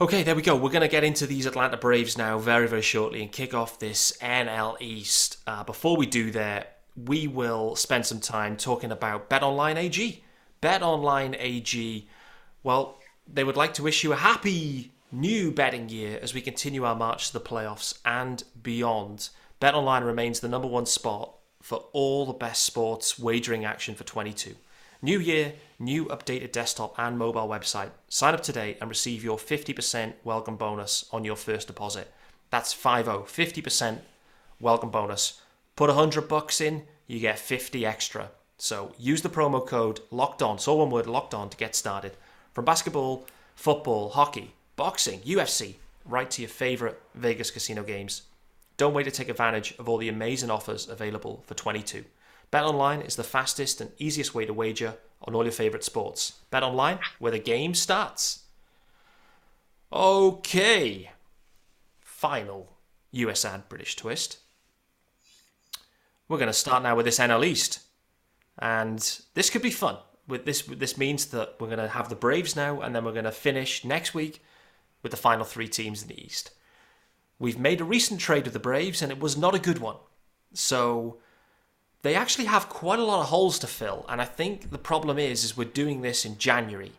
[0.01, 0.56] okay, there we go.
[0.56, 3.79] We're going to get into these Atlanta Braves now very, very shortly and kick off
[3.79, 5.38] this NL East.
[5.45, 10.23] Uh, before we do that, we will spend some time talking about BetOnline AG.
[10.62, 12.08] BetOnline AG,
[12.63, 12.99] well,
[13.32, 16.95] they would like to wish you a happy new betting year as we continue our
[16.95, 19.29] march to the playoffs and beyond.
[19.62, 24.56] BetOnline remains the number one spot for all the best sports wagering action for 22.
[25.01, 25.53] New year,
[25.84, 27.89] new updated desktop and mobile website.
[28.10, 32.12] Sign up today and receive your 50% welcome bonus on your first deposit.
[32.50, 34.00] That's 50, 50%
[34.60, 35.41] welcome bonus.
[35.76, 38.32] Put 100 bucks in, you get 50 extra.
[38.58, 42.13] So use the promo code locked on, so one word locked on to get started.
[42.54, 48.24] From basketball, football, hockey, boxing, UFC, right to your favorite Vegas casino games.
[48.78, 52.06] Don't wait to take advantage of all the amazing offers available for 22.
[52.52, 56.34] BetOnline is the fastest and easiest way to wager on all your favorite sports.
[56.52, 58.44] Bet online, where the game starts.
[59.92, 61.12] Okay.
[62.00, 62.74] Final
[63.12, 64.40] US ad British twist.
[66.28, 67.80] We're going to start now with this NL East.
[68.60, 69.00] And
[69.34, 69.98] this could be fun.
[70.28, 73.12] With this this means that we're going to have the Braves now and then we're
[73.12, 74.42] going to finish next week
[75.02, 76.52] with the final 3 teams in the East.
[77.40, 79.98] We've made a recent trade with the Braves and it was not a good one.
[80.54, 81.18] So
[82.04, 85.18] they actually have quite a lot of holes to fill and I think the problem
[85.18, 86.92] is is we're doing this in January.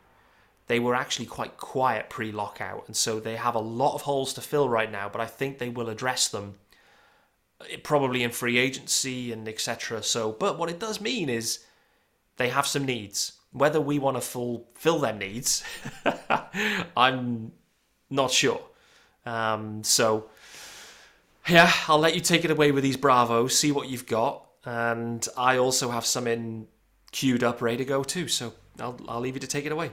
[0.67, 4.41] They were actually quite quiet pre-lockout and so they have a lot of holes to
[4.41, 6.55] fill right now, but I think they will address them
[7.71, 10.03] eh, probably in free agency and etc.
[10.03, 11.61] So, but what it does mean is
[12.39, 13.33] they have some needs.
[13.53, 15.63] Whether we want to fulfill their needs,
[16.97, 17.53] I'm
[18.11, 18.61] not sure.
[19.25, 20.29] Um, so,
[21.49, 24.45] yeah, I'll let you take it away with these Bravos, see what you've got.
[24.65, 26.67] And I also have some in
[27.13, 28.29] queued up, ready to go too.
[28.29, 29.93] So I'll, I'll leave you to take it away.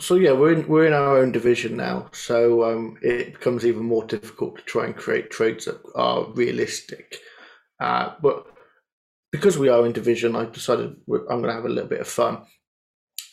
[0.00, 3.84] So yeah, we're in we're in our own division now, so um, it becomes even
[3.84, 7.18] more difficult to try and create trades that are realistic.
[7.78, 8.46] Uh, but
[9.30, 12.08] because we are in division, I decided I'm going to have a little bit of
[12.08, 12.46] fun,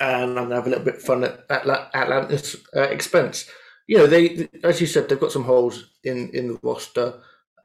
[0.01, 3.49] and I'm going to have a little bit of fun at, at Atlanta's uh, expense.
[3.87, 7.21] You know, they as you said, they've got some holes in in the roster.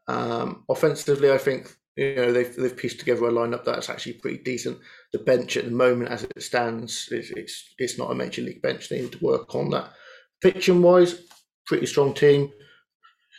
[0.07, 4.39] Um, offensively, I think you know they've they've pieced together a lineup that's actually pretty
[4.39, 4.79] decent.
[5.13, 8.63] The bench at the moment, as it stands, is it's it's not a major league
[8.63, 8.89] bench.
[8.89, 9.91] They need to work on that.
[10.43, 11.23] Pitching wise,
[11.67, 12.53] pretty strong team.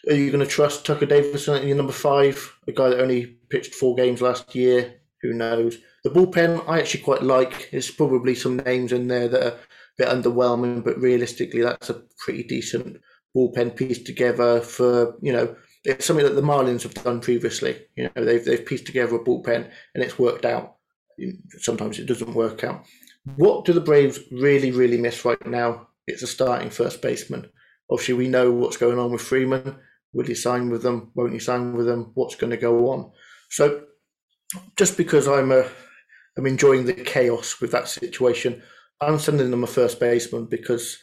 [0.09, 3.37] Are you going to trust Tucker Davidson at your number five, a guy that only
[3.49, 4.95] pitched four games last year?
[5.21, 5.77] Who knows?
[6.03, 7.69] The bullpen I actually quite like.
[7.71, 9.59] There's probably some names in there that are a
[9.97, 12.97] bit underwhelming, but realistically, that's a pretty decent
[13.35, 15.55] bullpen piece together for you know
[15.87, 17.79] it's something that the Marlins have done previously.
[17.95, 20.75] You know, they've they've pieced together a bullpen and it's worked out.
[21.59, 22.83] Sometimes it doesn't work out.
[23.37, 25.87] What do the Braves really, really miss right now?
[26.05, 27.49] It's a starting first baseman.
[27.89, 29.77] Obviously, we know what's going on with Freeman.
[30.13, 31.11] Will he sign with them?
[31.15, 32.11] Won't he sign with them?
[32.15, 33.11] What's going to go on?
[33.49, 33.83] So,
[34.75, 35.65] just because I'm a,
[36.37, 38.61] I'm enjoying the chaos with that situation,
[39.01, 40.97] I'm sending them a first baseman because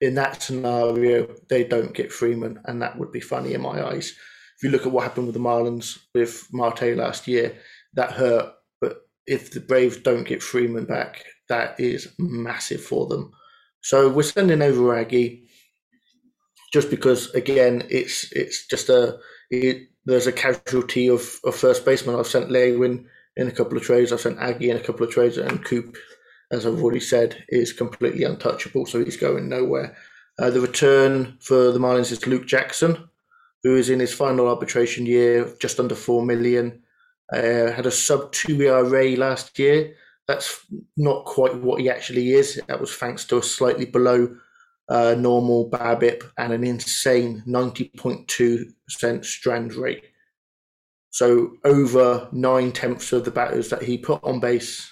[0.00, 4.14] in that scenario, they don't get Freeman, and that would be funny in my eyes.
[4.60, 7.56] If you look at what happened with the Marlins with Marte last year,
[7.94, 8.52] that hurt.
[8.80, 13.32] But if the Braves don't get Freeman back, that is massive for them.
[13.80, 15.48] So we're sending over Aggie
[16.72, 19.18] just because, again, it's it's just a
[19.50, 22.16] it, there's a casualty of, of first baseman.
[22.16, 24.12] I've sent Lewin in a couple of trades.
[24.12, 25.96] I've sent Aggie in a couple of trades, and Coop
[26.50, 29.96] as I've already said, is completely untouchable, so he's going nowhere.
[30.38, 33.08] Uh, the return for the Marlins is Luke Jackson.
[33.62, 36.82] Who is in his final arbitration year, just under four million.
[37.32, 39.94] Uh, had a sub two ERA last year.
[40.26, 40.64] That's
[40.96, 42.60] not quite what he actually is.
[42.68, 44.36] That was thanks to a slightly below
[44.88, 50.04] uh, normal BABIP and an insane 90.2% strand rate.
[51.10, 54.90] So over nine tenths of the batters that he put on base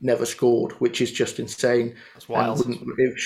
[0.00, 1.94] never scored, which is just insane.
[2.14, 2.66] That's wild.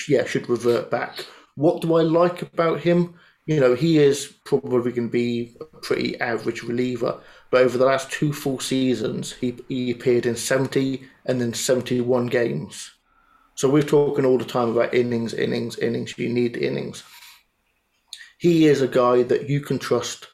[0.07, 1.25] Yeah, should revert back.
[1.55, 3.15] What do I like about him?
[3.47, 7.85] You know, he is probably going to be a pretty average reliever, but over the
[7.85, 12.91] last two full seasons, he, he appeared in 70 and then 71 games.
[13.55, 16.17] So we're talking all the time about innings, innings, innings.
[16.17, 17.03] You need innings.
[18.37, 20.27] He is a guy that you can trust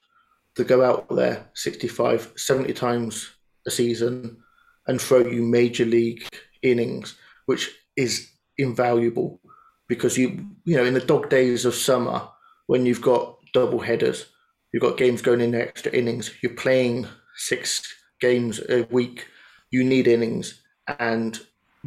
[0.56, 3.30] to go out there 65, 70 times
[3.68, 4.44] a season
[4.88, 6.28] and throw you major league
[6.64, 9.40] innings, which is invaluable
[9.88, 12.28] because you you know in the dog days of summer
[12.68, 14.28] when you've got double headers,
[14.72, 17.82] you've got games going in extra innings, you're playing six
[18.20, 19.28] games a week,
[19.72, 20.62] you need innings,
[21.00, 21.40] and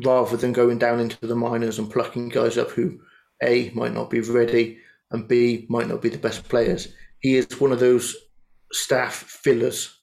[0.04, 3.00] rather than going down into the minors and plucking guys up who
[3.42, 4.78] a might not be ready
[5.10, 6.88] and b might not be the best players,
[7.20, 8.14] he is one of those
[8.72, 9.96] staff fillers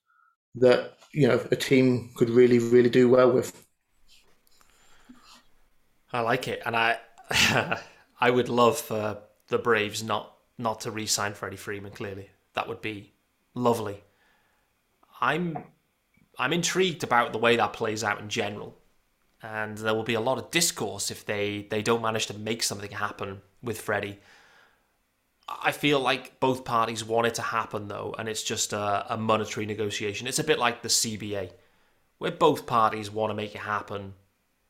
[0.56, 3.66] that you know a team could really really do well with.
[6.12, 7.00] I like it, and I
[8.20, 11.92] I would love for the Braves not not to re-sign Freddie Freeman.
[11.92, 13.14] Clearly, that would be
[13.54, 14.04] lovely.
[15.22, 15.64] I'm
[16.38, 18.78] I'm intrigued about the way that plays out in general,
[19.42, 22.64] and there will be a lot of discourse if they they don't manage to make
[22.64, 24.20] something happen with Freddie.
[25.48, 29.18] I feel like both parties want it to happen though, and it's just a, a
[29.18, 30.28] monetary negotiation.
[30.28, 31.52] It's a bit like the CBA,
[32.18, 34.14] where both parties want to make it happen.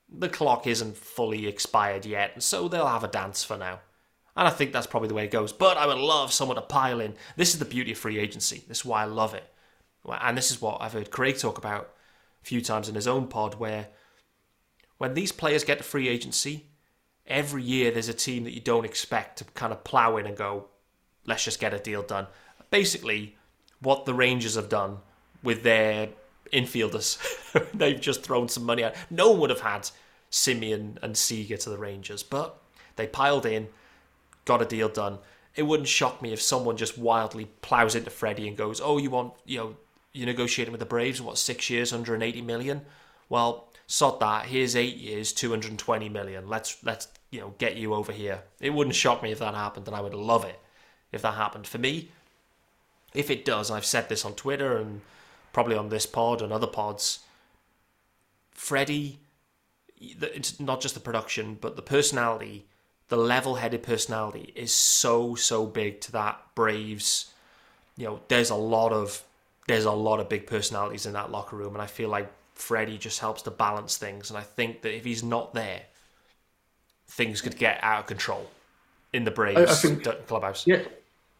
[0.10, 3.80] The clock isn't fully expired yet, so they'll have a dance for now.
[4.36, 5.54] And I think that's probably the way it goes.
[5.54, 7.14] But I would love someone to pile in.
[7.36, 8.64] This is the beauty of free agency.
[8.68, 9.44] This is why I love it.
[10.08, 11.94] And this is what I've heard Craig talk about
[12.42, 13.88] a few times in his own pod, where
[14.98, 16.66] when these players get to free agency,
[17.28, 20.36] every year there's a team that you don't expect to kind of plow in and
[20.36, 20.68] go,
[21.26, 22.28] let's just get a deal done.
[22.70, 23.38] Basically,
[23.80, 24.98] what the Rangers have done
[25.42, 26.10] with their
[26.52, 27.18] infielders,
[27.74, 28.96] they've just thrown some money out.
[29.10, 29.90] No one would have had
[30.32, 32.62] Semien and Seager to the Rangers, but
[32.96, 33.68] they piled in,
[34.46, 35.20] got a deal done.
[35.56, 39.10] It wouldn't shock me if someone just wildly plows into Freddie and goes, "Oh, you
[39.10, 39.76] want you know
[40.14, 41.22] you're negotiating with the Braves?
[41.22, 42.86] What six years, 180 million?
[43.30, 44.48] Well, sod that.
[44.48, 46.48] Here's eight years, 220 million.
[46.48, 48.44] Let's let's you know get you over here.
[48.60, 50.60] It wouldn't shock me if that happened, and I would love it
[51.12, 51.68] if that happened.
[51.68, 52.12] For me,
[53.14, 55.02] if it does, I've said this on Twitter and
[55.52, 57.20] probably on this pod and other pods.
[58.52, 59.20] Freddie,
[60.00, 62.66] it's not just the production, but the personality,
[63.10, 67.32] the level-headed personality is so so big to that Braves.
[67.98, 69.24] You know, there's a lot of
[69.68, 72.98] there's a lot of big personalities in that locker room, and I feel like Freddie
[72.98, 74.30] just helps to balance things.
[74.30, 75.84] And I think that if he's not there,
[77.08, 78.50] things could get out of control
[79.14, 80.66] in the Braves I, I think, clubhouse.
[80.66, 80.82] Yeah,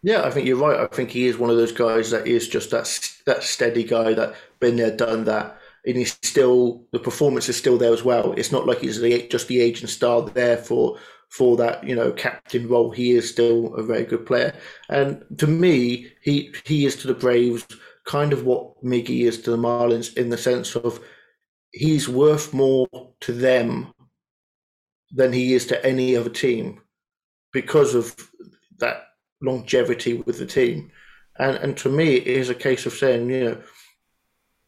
[0.04, 0.80] yeah, I think you're right.
[0.80, 2.86] I think he is one of those guys that is just that
[3.26, 7.78] that steady guy that been there, done that, and he's still the performance is still
[7.78, 8.34] there as well.
[8.34, 10.98] It's not like he's just the agent star there for
[11.34, 12.92] for that you know captain role.
[12.92, 14.54] He is still a very good player,
[14.90, 17.66] and to me, he he is to the Braves
[18.06, 21.00] kind of what Miggy is to the Marlins in the sense of
[21.72, 22.88] he's worth more
[23.22, 23.94] to them
[25.12, 26.82] than he is to any other team
[27.52, 28.16] because of
[28.80, 29.06] that
[29.42, 30.92] longevity with the team.
[31.40, 33.62] And and to me, it is a case of saying, you know,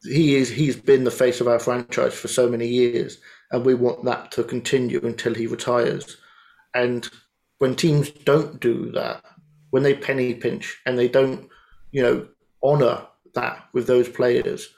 [0.04, 3.20] he is he's been the face of our franchise for so many years,
[3.52, 6.18] and we want that to continue until he retires.
[6.76, 7.10] And
[7.58, 9.24] when teams don't do that,
[9.72, 11.50] when they penny pinch and they don't,
[11.92, 12.28] you know,
[12.64, 14.70] honour that with those players,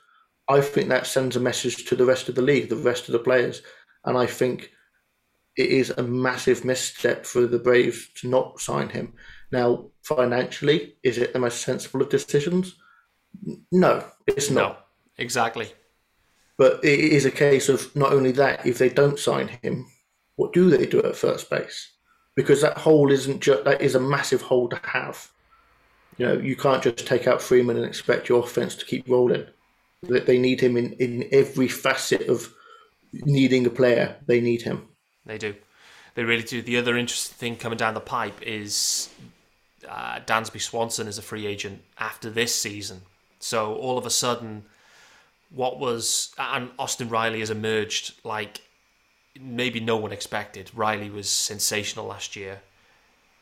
[0.48, 3.12] I think that sends a message to the rest of the league, the rest of
[3.12, 3.62] the players.
[4.06, 4.72] And I think
[5.58, 9.14] it is a massive misstep for the Braves to not sign him.
[9.52, 12.76] Now, financially, is it the most sensible of decisions?
[13.72, 14.72] No, it's not.
[14.72, 14.78] No,
[15.18, 15.74] exactly.
[16.58, 19.88] But it is a case of not only that, if they don't sign him,
[20.38, 21.92] what do they do at first base?
[22.36, 25.30] Because that hole isn't just that is a massive hole to have.
[26.18, 29.46] You know, you can't just take out Freeman and expect your offense to keep rolling.
[30.04, 32.54] They need him in, in every facet of
[33.12, 34.16] needing a player.
[34.26, 34.88] They need him.
[35.26, 35.56] They do.
[36.16, 36.62] They really do.
[36.62, 39.10] The other interesting thing coming down the pipe is
[39.88, 43.02] uh, Dansby Swanson is a free agent after this season.
[43.40, 44.66] So all of a sudden,
[45.50, 48.62] what was and Austin Riley has emerged like
[49.42, 50.72] maybe no one expected.
[50.74, 52.62] Riley was sensational last year.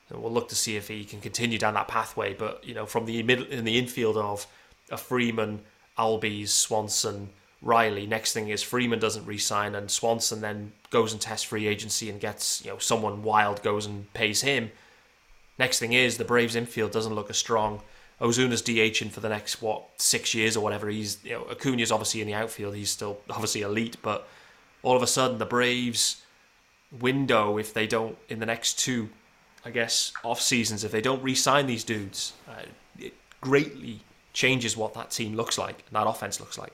[0.10, 2.34] And we'll look to see if he can continue down that pathway.
[2.34, 4.46] But you know, from the middle in the infield of
[4.92, 5.62] a Freeman,
[5.98, 7.30] Albies, Swanson,
[7.62, 8.06] Riley.
[8.06, 12.20] Next thing is Freeman doesn't re-sign, and Swanson then goes and tests free agency and
[12.22, 14.72] gets you know someone wild goes and pays him.
[15.58, 17.82] Next thing is the Braves infield doesn't look as strong.
[18.22, 20.90] Ozuna's DHing for the next what six years or whatever.
[20.90, 22.76] He's you know Acuna's obviously in the outfield.
[22.76, 24.28] He's still obviously elite, but
[24.86, 26.22] all of a sudden the Braves
[27.00, 29.10] window, if they don't in the next two,
[29.66, 32.62] I guess off seasons, if they don't re-sign these dudes, uh,
[33.00, 36.72] it greatly changes what that team looks like and that offense looks like.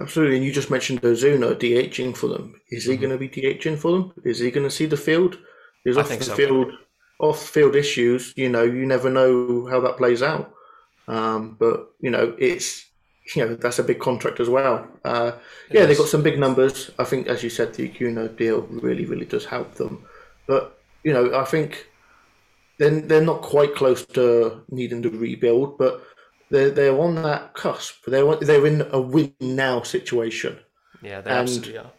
[0.00, 2.60] Absolutely, and you just mentioned Ozuna DHing for them.
[2.70, 3.02] Is he mm-hmm.
[3.02, 4.12] going to be DHing for them?
[4.24, 5.38] Is he going to see the field?
[5.84, 6.34] Is off the so.
[6.34, 6.72] field
[7.18, 8.34] off field issues.
[8.36, 10.52] You know, you never know how that plays out.
[11.08, 12.84] Um, but you know, it's
[13.34, 14.86] you know that's a big contract as well.
[15.04, 15.32] Uh,
[15.70, 16.90] yeah, they've got some big numbers.
[16.98, 20.04] I think, as you said, the Acuna deal really, really does help them.
[20.46, 21.86] But you know, I think
[22.78, 26.02] then they're, they're not quite close to needing to rebuild, but
[26.50, 28.04] they're they're on that cusp.
[28.06, 30.58] They're they're in a win now situation.
[31.02, 31.92] Yeah, they and, absolutely are.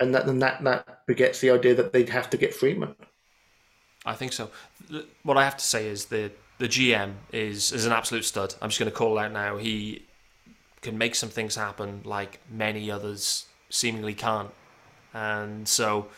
[0.00, 2.94] And that and that that begets the idea that they'd have to get Freeman.
[4.04, 4.50] I think so.
[5.22, 8.54] What I have to say is the the GM is is an absolute stud.
[8.60, 9.56] I'm just going to call out now.
[9.56, 10.06] He
[10.80, 14.50] can make some things happen like many others seemingly can't,
[15.12, 16.08] and so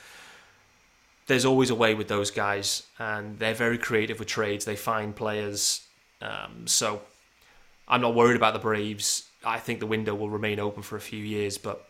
[1.27, 4.65] there's always a way with those guys, and they're very creative with trades.
[4.65, 5.87] They find players.
[6.21, 7.03] Um, so
[7.87, 9.29] I'm not worried about the Braves.
[9.45, 11.89] I think the window will remain open for a few years, but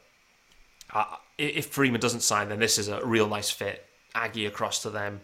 [0.93, 3.87] uh, if Freeman doesn't sign, then this is a real nice fit.
[4.15, 5.21] Aggie across to them,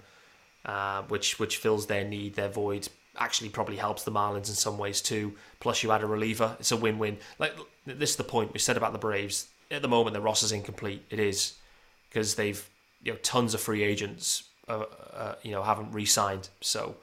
[0.64, 2.88] uh, which which fills their need, their void.
[3.18, 5.34] Actually, probably helps the Marlins in some ways too.
[5.60, 6.56] Plus, you add a reliever.
[6.58, 7.18] It's a win-win.
[7.38, 9.48] Like this is the point we said about the Braves.
[9.70, 11.04] At the moment, the roster's incomplete.
[11.10, 11.54] It is
[12.08, 12.68] because they've
[13.02, 14.44] you know tons of free agents.
[14.68, 16.48] Uh, uh, you know haven't re-signed.
[16.60, 16.96] So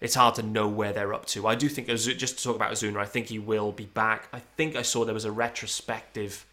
[0.00, 1.46] it's hard to know where they're up to.
[1.46, 4.28] I do think, just to talk about Ozuna, I think he will be back.
[4.32, 6.44] I think I saw there was a retrospective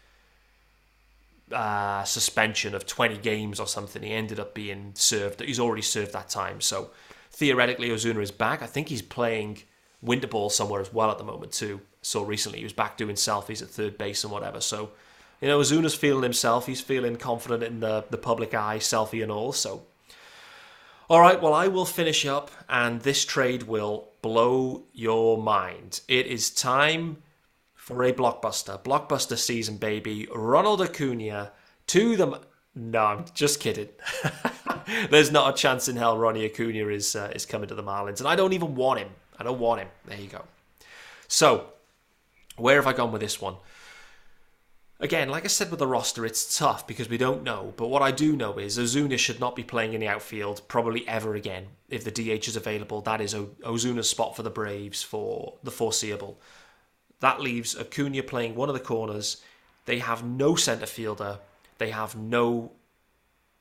[1.52, 4.02] uh, suspension of 20 games or something.
[4.02, 5.40] He ended up being served.
[5.40, 6.60] He's already served that time.
[6.60, 6.90] So
[7.30, 8.62] theoretically, Ozuna is back.
[8.62, 9.62] I think he's playing
[10.02, 11.80] winter ball somewhere as well at the moment, too.
[12.02, 14.60] So recently he was back doing selfies at third base and whatever.
[14.60, 14.90] So,
[15.40, 16.66] you know, Ozuna's feeling himself.
[16.66, 19.52] He's feeling confident in the, the public eye, selfie and all.
[19.52, 19.82] So
[21.10, 26.02] all right, well, I will finish up, and this trade will blow your mind.
[26.06, 27.16] It is time
[27.74, 28.80] for a blockbuster.
[28.80, 30.28] Blockbuster season, baby.
[30.32, 31.50] Ronald Acuna
[31.88, 32.40] to the.
[32.76, 33.88] No, I'm just kidding.
[35.10, 38.20] There's not a chance in hell Ronnie Acuna is uh, is coming to the Marlins,
[38.20, 39.10] and I don't even want him.
[39.38, 39.88] I don't want him.
[40.06, 40.44] There you go.
[41.28, 41.66] So,
[42.56, 43.56] where have I gone with this one?
[45.02, 47.72] Again, like I said with the roster, it's tough because we don't know.
[47.78, 51.08] But what I do know is Ozuna should not be playing in the outfield probably
[51.08, 51.68] ever again.
[51.88, 56.38] If the DH is available, that is Ozuna's spot for the Braves for the foreseeable.
[57.20, 59.42] That leaves Acuna playing one of the corners.
[59.86, 61.38] They have no centre fielder.
[61.78, 62.72] They have no.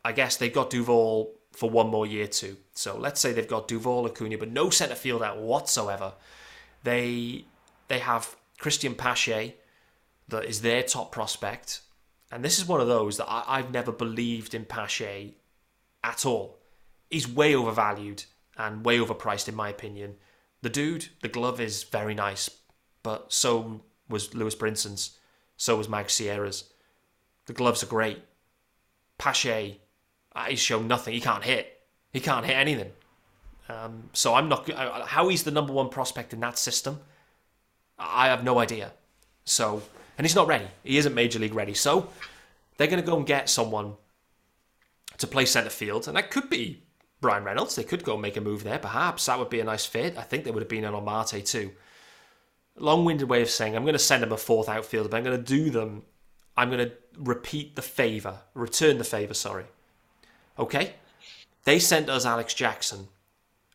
[0.03, 2.57] I guess they've got Duvall for one more year too.
[2.73, 6.13] So let's say they've got Duvall, Acuna, but no centre fielder whatsoever.
[6.83, 7.45] They
[7.87, 9.55] they have Christian Pache
[10.27, 11.81] that is their top prospect.
[12.31, 15.35] And this is one of those that I, have never believed in Pache
[16.03, 16.59] at all.
[17.09, 18.25] He's way overvalued
[18.55, 20.15] and way overpriced, in my opinion.
[20.61, 22.49] The dude, the glove is very nice,
[23.01, 25.17] but so was Lewis Brinson's,
[25.57, 26.71] so was Mag Sierra's.
[27.47, 28.19] The gloves are great.
[29.17, 29.79] Pache,
[30.47, 31.13] he's shown nothing.
[31.13, 31.81] He can't hit.
[32.11, 32.91] He can't hit anything.
[33.67, 34.69] Um, so I'm not.
[34.69, 36.99] Uh, how he's the number one prospect in that system,
[37.97, 38.93] I have no idea.
[39.45, 39.83] So
[40.19, 40.67] and he's not ready.
[40.83, 41.73] He isn't major league ready.
[41.73, 42.09] So
[42.75, 43.93] they're going to go and get someone
[45.17, 46.83] to play centre field, and that could be
[47.21, 47.75] Bryan Reynolds.
[47.75, 49.27] They could go and make a move there, perhaps.
[49.27, 50.17] That would be a nice fit.
[50.17, 51.71] I think they would have been in on Marte too.
[52.75, 55.23] Long winded way of saying I'm going to send them a fourth outfielder, but I'm
[55.23, 56.03] going to do them.
[56.57, 59.65] I'm going to repeat the favour, return the favour, sorry.
[60.59, 60.93] Okay?
[61.63, 63.07] They sent us Alex Jackson.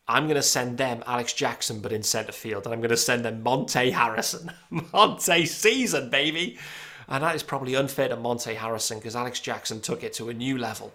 [0.07, 2.97] I'm going to send them Alex Jackson, but in centre field, and I'm going to
[2.97, 4.51] send them Monte Harrison.
[4.93, 6.59] Monte season, baby.
[7.07, 10.33] And that is probably unfair to Monte Harrison because Alex Jackson took it to a
[10.33, 10.93] new level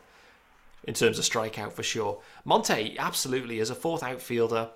[0.84, 2.20] in terms of strikeout for sure.
[2.44, 4.70] Monte absolutely is a fourth outfielder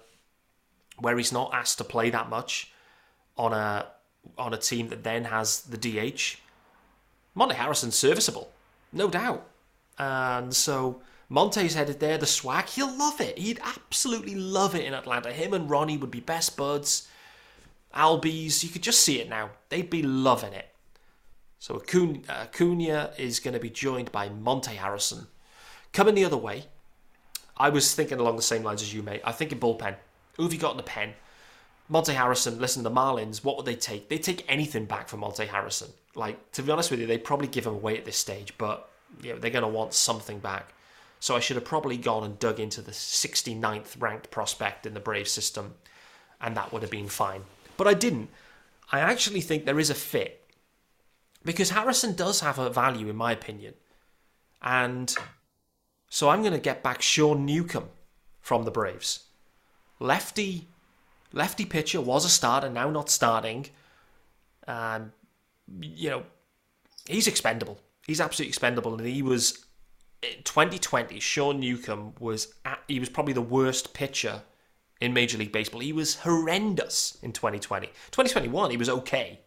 [0.99, 2.73] where he's not asked to play that much
[3.37, 3.87] on a
[4.39, 6.39] on a team that then has the DH.
[7.35, 8.51] Monte Harrison's serviceable,
[8.93, 9.47] no doubt.
[9.99, 13.39] And so Monte's headed there, the swag, he'll love it.
[13.39, 15.33] He'd absolutely love it in Atlanta.
[15.33, 17.09] Him and Ronnie would be best buds.
[17.95, 19.51] Albies, you could just see it now.
[19.69, 20.69] They'd be loving it.
[21.59, 25.29] So Acuna is going to be joined by Monte Harrison.
[25.93, 26.65] Coming the other way,
[27.57, 29.23] I was thinking along the same lines as you, mate.
[29.25, 29.97] I think in bullpen.
[30.37, 31.15] Who have you got in the pen?
[31.89, 34.09] Monte Harrison, listen, the Marlins, what would they take?
[34.09, 35.91] They'd take anything back from Monte Harrison.
[36.15, 38.91] Like, to be honest with you, they'd probably give him away at this stage, but
[39.23, 40.73] you know, they're going to want something back.
[41.21, 45.01] So I should have probably gone and dug into the 69th ranked prospect in the
[45.01, 45.75] Brave system,
[46.41, 47.43] and that would have been fine.
[47.77, 48.29] But I didn't.
[48.93, 50.45] I actually think there is a fit
[51.45, 53.75] because Harrison does have a value, in my opinion.
[54.61, 55.15] And
[56.09, 57.89] so I'm going to get back Sean Newcomb
[58.41, 59.25] from the Braves.
[59.99, 60.69] Lefty
[61.35, 63.67] lefty pitcher was a starter, now not starting.
[64.67, 65.13] Um,
[65.81, 66.23] you know,
[67.07, 67.81] he's expendable.
[68.07, 69.65] He's absolutely expendable, and he was
[70.23, 71.21] eh, in 2020.
[71.21, 74.43] Sean Newcomb was at, he was probably the worst pitcher
[75.01, 75.81] in Major League Baseball.
[75.81, 77.87] He was horrendous in 2020.
[77.87, 79.41] 2021, he was okay,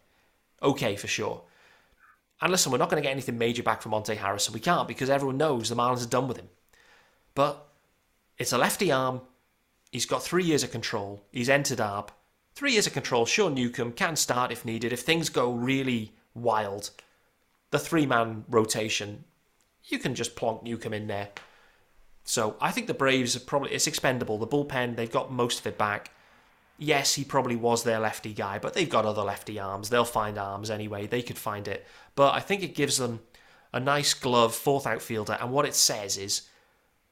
[0.61, 1.43] okay for sure.
[2.41, 4.53] And listen, we're not going to get anything major back from Monte Harrison.
[4.53, 6.49] We can't because everyone knows the Marlins are done with him.
[7.33, 7.67] But
[8.37, 9.21] it's a lefty arm
[9.91, 11.23] He's got three years of control.
[11.31, 12.09] He's entered ARB.
[12.55, 13.25] Three years of control.
[13.25, 14.91] Sean Newcomb can start if needed.
[14.91, 16.91] If things go really wild,
[17.71, 19.23] the three man rotation,
[19.85, 21.29] you can just plonk Newcomb in there.
[22.23, 24.37] So I think the Braves are probably it's expendable.
[24.37, 26.11] The bullpen, they've got most of it back.
[26.77, 29.89] Yes, he probably was their lefty guy, but they've got other lefty arms.
[29.89, 31.07] They'll find arms anyway.
[31.07, 31.85] They could find it.
[32.15, 33.21] But I think it gives them
[33.73, 36.47] a nice glove, fourth outfielder, and what it says is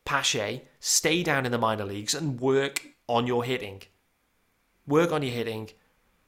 [0.05, 3.81] Pache, stay down in the minor leagues and work on your hitting.
[4.87, 5.69] Work on your hitting,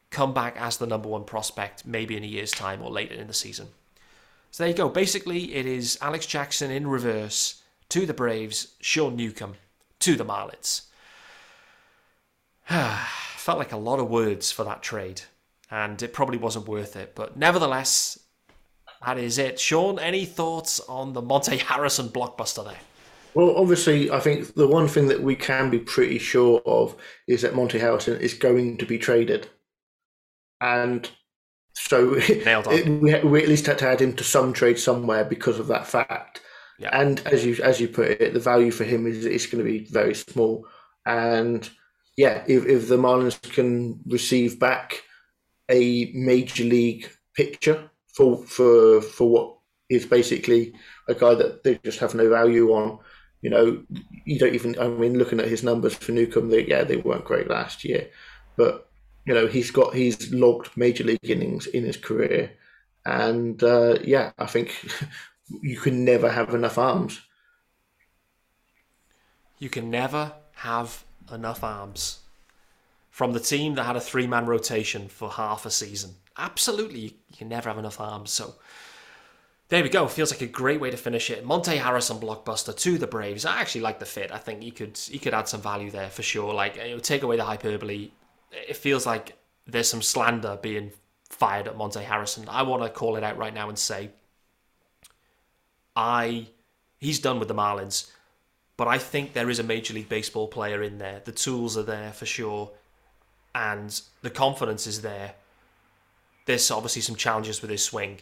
[0.09, 3.27] come back as the number one prospect maybe in a year's time or later in
[3.27, 3.67] the season.
[4.51, 4.89] So there you go.
[4.89, 9.55] Basically, it is Alex Jackson in reverse to the Braves, Sean Newcomb
[9.99, 10.83] to the Marlins.
[12.67, 15.21] Felt like a lot of words for that trade,
[15.71, 17.13] and it probably wasn't worth it.
[17.15, 18.19] But nevertheless,
[19.05, 19.59] that is it.
[19.59, 22.79] Shaun, any thoughts on the Monte Harrison blockbuster there?
[23.33, 26.95] Well, obviously, I think the one thing that we can be pretty sure of
[27.27, 29.47] is that Monte Harrison is going to be traded,
[30.59, 31.09] and
[31.77, 35.59] so it, we, we, at least had to add him to some trade somewhere because
[35.59, 36.41] of that fact.
[36.79, 36.89] Yeah.
[36.91, 39.69] And as you as you put it, the value for him is is going to
[39.69, 40.67] be very small.
[41.05, 41.67] And
[42.15, 45.03] yeah, if if the Marlins can receive back
[45.69, 49.57] a major league pitcher for for for what
[49.89, 50.73] is basically
[51.07, 52.99] a guy that they just have no value on,
[53.41, 53.83] you know,
[54.25, 54.77] you don't even.
[54.79, 58.09] I mean, looking at his numbers for Newcomb, they, yeah, they weren't great last year,
[58.55, 58.86] but
[59.27, 62.49] you know, he's got he's logged major league innings in his career,
[63.05, 64.73] and uh, yeah, I think
[65.61, 67.19] you can never have enough arms.
[69.59, 72.19] You can never have enough arms
[73.09, 76.15] from the team that had a three man rotation for half a season.
[76.37, 78.31] Absolutely, you can never have enough arms.
[78.31, 78.55] So
[79.67, 80.07] there we go.
[80.07, 81.43] Feels like a great way to finish it.
[81.43, 83.43] Monte Harrison blockbuster to the Braves.
[83.43, 84.31] I actually like the fit.
[84.31, 86.53] I think he could he could add some value there for sure.
[86.53, 88.11] Like it would take away the hyperbole.
[88.51, 90.91] It feels like there's some slander being
[91.29, 92.47] fired at Monte Harrison.
[92.49, 94.11] I want to call it out right now and say,
[95.95, 96.47] I
[96.97, 98.09] he's done with the Marlins,
[98.77, 101.21] but I think there is a Major League Baseball player in there.
[101.23, 102.71] The tools are there for sure,
[103.53, 105.33] and the confidence is there.
[106.45, 108.19] There's obviously some challenges with his swing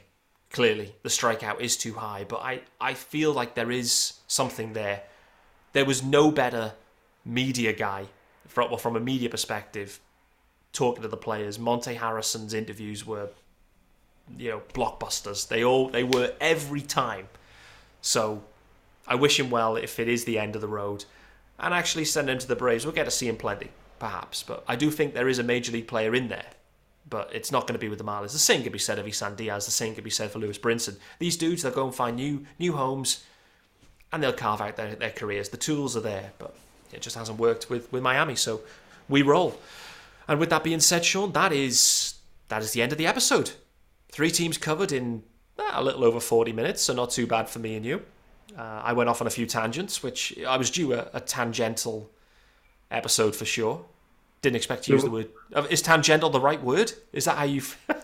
[0.56, 5.04] Clearly, the strikeout is too high, but I, I feel like there is something there.
[5.74, 6.72] There was no better
[7.26, 8.06] media guy,
[8.48, 10.00] from, well, from a media perspective,
[10.76, 11.58] talking to the players.
[11.58, 13.30] Monte Harrison's interviews were,
[14.38, 15.48] you know, blockbusters.
[15.48, 17.28] They all they were every time.
[18.02, 18.44] So,
[19.08, 21.06] I wish him well if it is the end of the road,
[21.60, 22.86] and actually send him to the Braves.
[22.86, 25.72] We'll get to see him plenty, perhaps, but I do think there is a major
[25.72, 26.46] league player in there
[27.10, 28.32] but it's not going to be with the Marlins.
[28.32, 29.66] The same could be said of Isan Diaz.
[29.66, 30.98] The same could be said for Lewis Brinson.
[31.20, 33.24] These dudes, they'll go and find new new homes,
[34.12, 35.50] and they'll carve out their, their careers.
[35.50, 36.56] The tools are there, but
[36.92, 38.36] it just hasn't worked with, with Miami.
[38.36, 38.62] So
[39.08, 39.58] we roll.
[40.28, 42.16] And with that being said, Shaun, that is
[42.48, 43.52] that is the end of the episode.
[44.12, 45.24] Three teams covered in
[45.60, 48.02] uh, a little over forty minutes, so not too bad for me and you.
[48.58, 52.10] Uh, I went off on a few tangents, which I was due a, a tangential
[52.92, 53.86] episode for sure.
[54.42, 55.30] Didn't expect to use the word.
[55.54, 56.94] Uh, is tangential the right word?
[57.12, 57.62] Is that how you?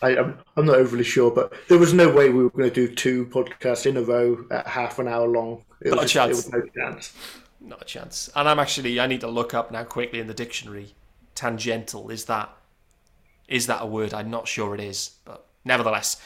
[0.00, 2.74] I, am I'm not overly sure, but there was no way we were going to
[2.74, 5.64] do two podcasts in a row at half an hour long.
[5.80, 6.48] It not was, a chance.
[6.52, 7.12] no chance.
[7.60, 8.30] Not a chance.
[8.36, 10.94] And I'm actually I need to look up now quickly in the dictionary.
[11.38, 12.50] Tangential is that
[13.46, 14.12] is that a word?
[14.12, 16.20] I'm not sure it is, but nevertheless,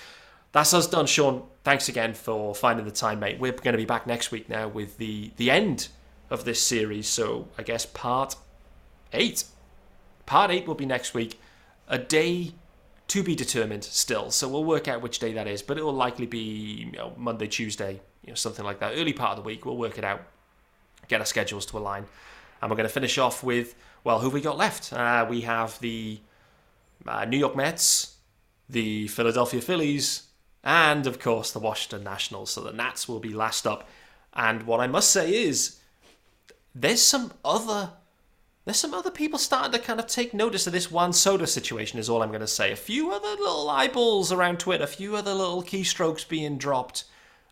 [0.53, 1.07] that's us done.
[1.07, 3.39] Shaun, thanks again for finding the time, mate.
[3.39, 5.89] We're going to be back next week now with the the end
[6.31, 7.09] of this series.
[7.09, 8.37] So I guess part
[9.13, 9.45] eight.
[10.25, 11.39] Part 8 will be next week.
[11.89, 12.53] A day
[13.09, 14.31] to be determined still.
[14.31, 17.13] So we'll work out which day that is, but it will likely be you know,
[17.17, 18.95] Monday, Tuesday, you know, something like that.
[18.97, 20.23] Early part of the week, we'll work it out.
[21.09, 22.07] get our schedules to align.
[22.61, 23.75] And we're going to finish off with,
[24.05, 24.93] well, who have we got left?
[24.93, 26.21] Uh, we have the
[27.07, 28.17] uh, New York Mets,
[28.69, 30.25] the Philadelphia Phillies,
[30.65, 32.51] and of course the Washington Nationals.
[32.51, 33.89] So the Nats will be last up.
[34.35, 35.79] And what I must say is,
[36.75, 37.91] there's some other
[38.65, 41.99] there's some other people starting to kind of take notice of this Juan Soto situation,
[41.99, 42.71] is all I'm going to say.
[42.71, 47.05] A few other little eyeballs around Twitter, a few other little keystrokes being dropped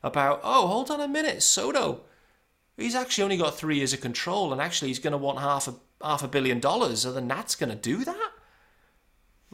[0.04, 2.02] about, oh, hold on a minute, Soto,
[2.76, 5.66] he's actually only got three years of control, and actually he's going to want half
[5.66, 7.04] a half a billion dollars.
[7.04, 8.30] Are the Nats going to do that?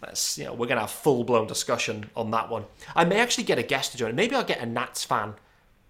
[0.03, 2.65] Let's, you know, we're going to have full blown discussion on that one.
[2.95, 4.15] I may actually get a guest to join.
[4.15, 5.35] Maybe I'll get a Nats fan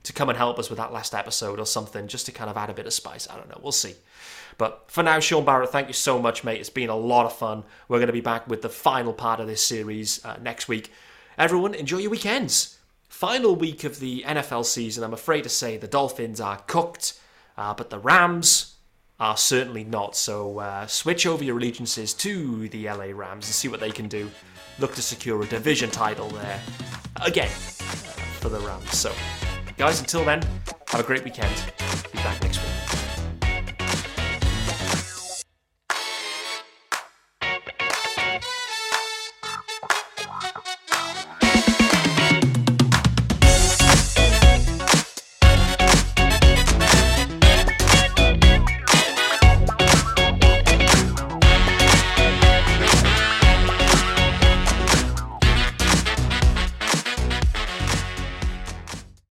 [0.04, 2.56] to come and help us with that last episode or something, just to kind of
[2.56, 3.28] add a bit of spice.
[3.28, 3.58] I don't know.
[3.60, 3.94] We'll see.
[4.58, 6.60] But for now, Shaun Barrett, thank you so much, mate.
[6.60, 7.64] It's been a lot of fun.
[7.88, 10.92] We're going to be back with the final part of this series uh, next week.
[11.36, 12.78] Everyone, enjoy your weekends.
[13.08, 15.02] Final week of the NFL season.
[15.02, 17.18] I'm afraid to say the Dolphins are cooked,
[17.58, 18.75] uh, but the Rams
[19.18, 20.16] are certainly not.
[20.16, 24.08] So uh, switch over your allegiances to the LA Rams and see what they can
[24.08, 24.30] do.
[24.78, 26.60] Look to secure a division title there
[27.24, 27.50] again uh,
[28.40, 28.96] for the Rams.
[28.96, 29.12] So,
[29.78, 30.42] guys, until then,
[30.88, 31.54] have a great weekend.
[32.12, 32.65] Be back next week.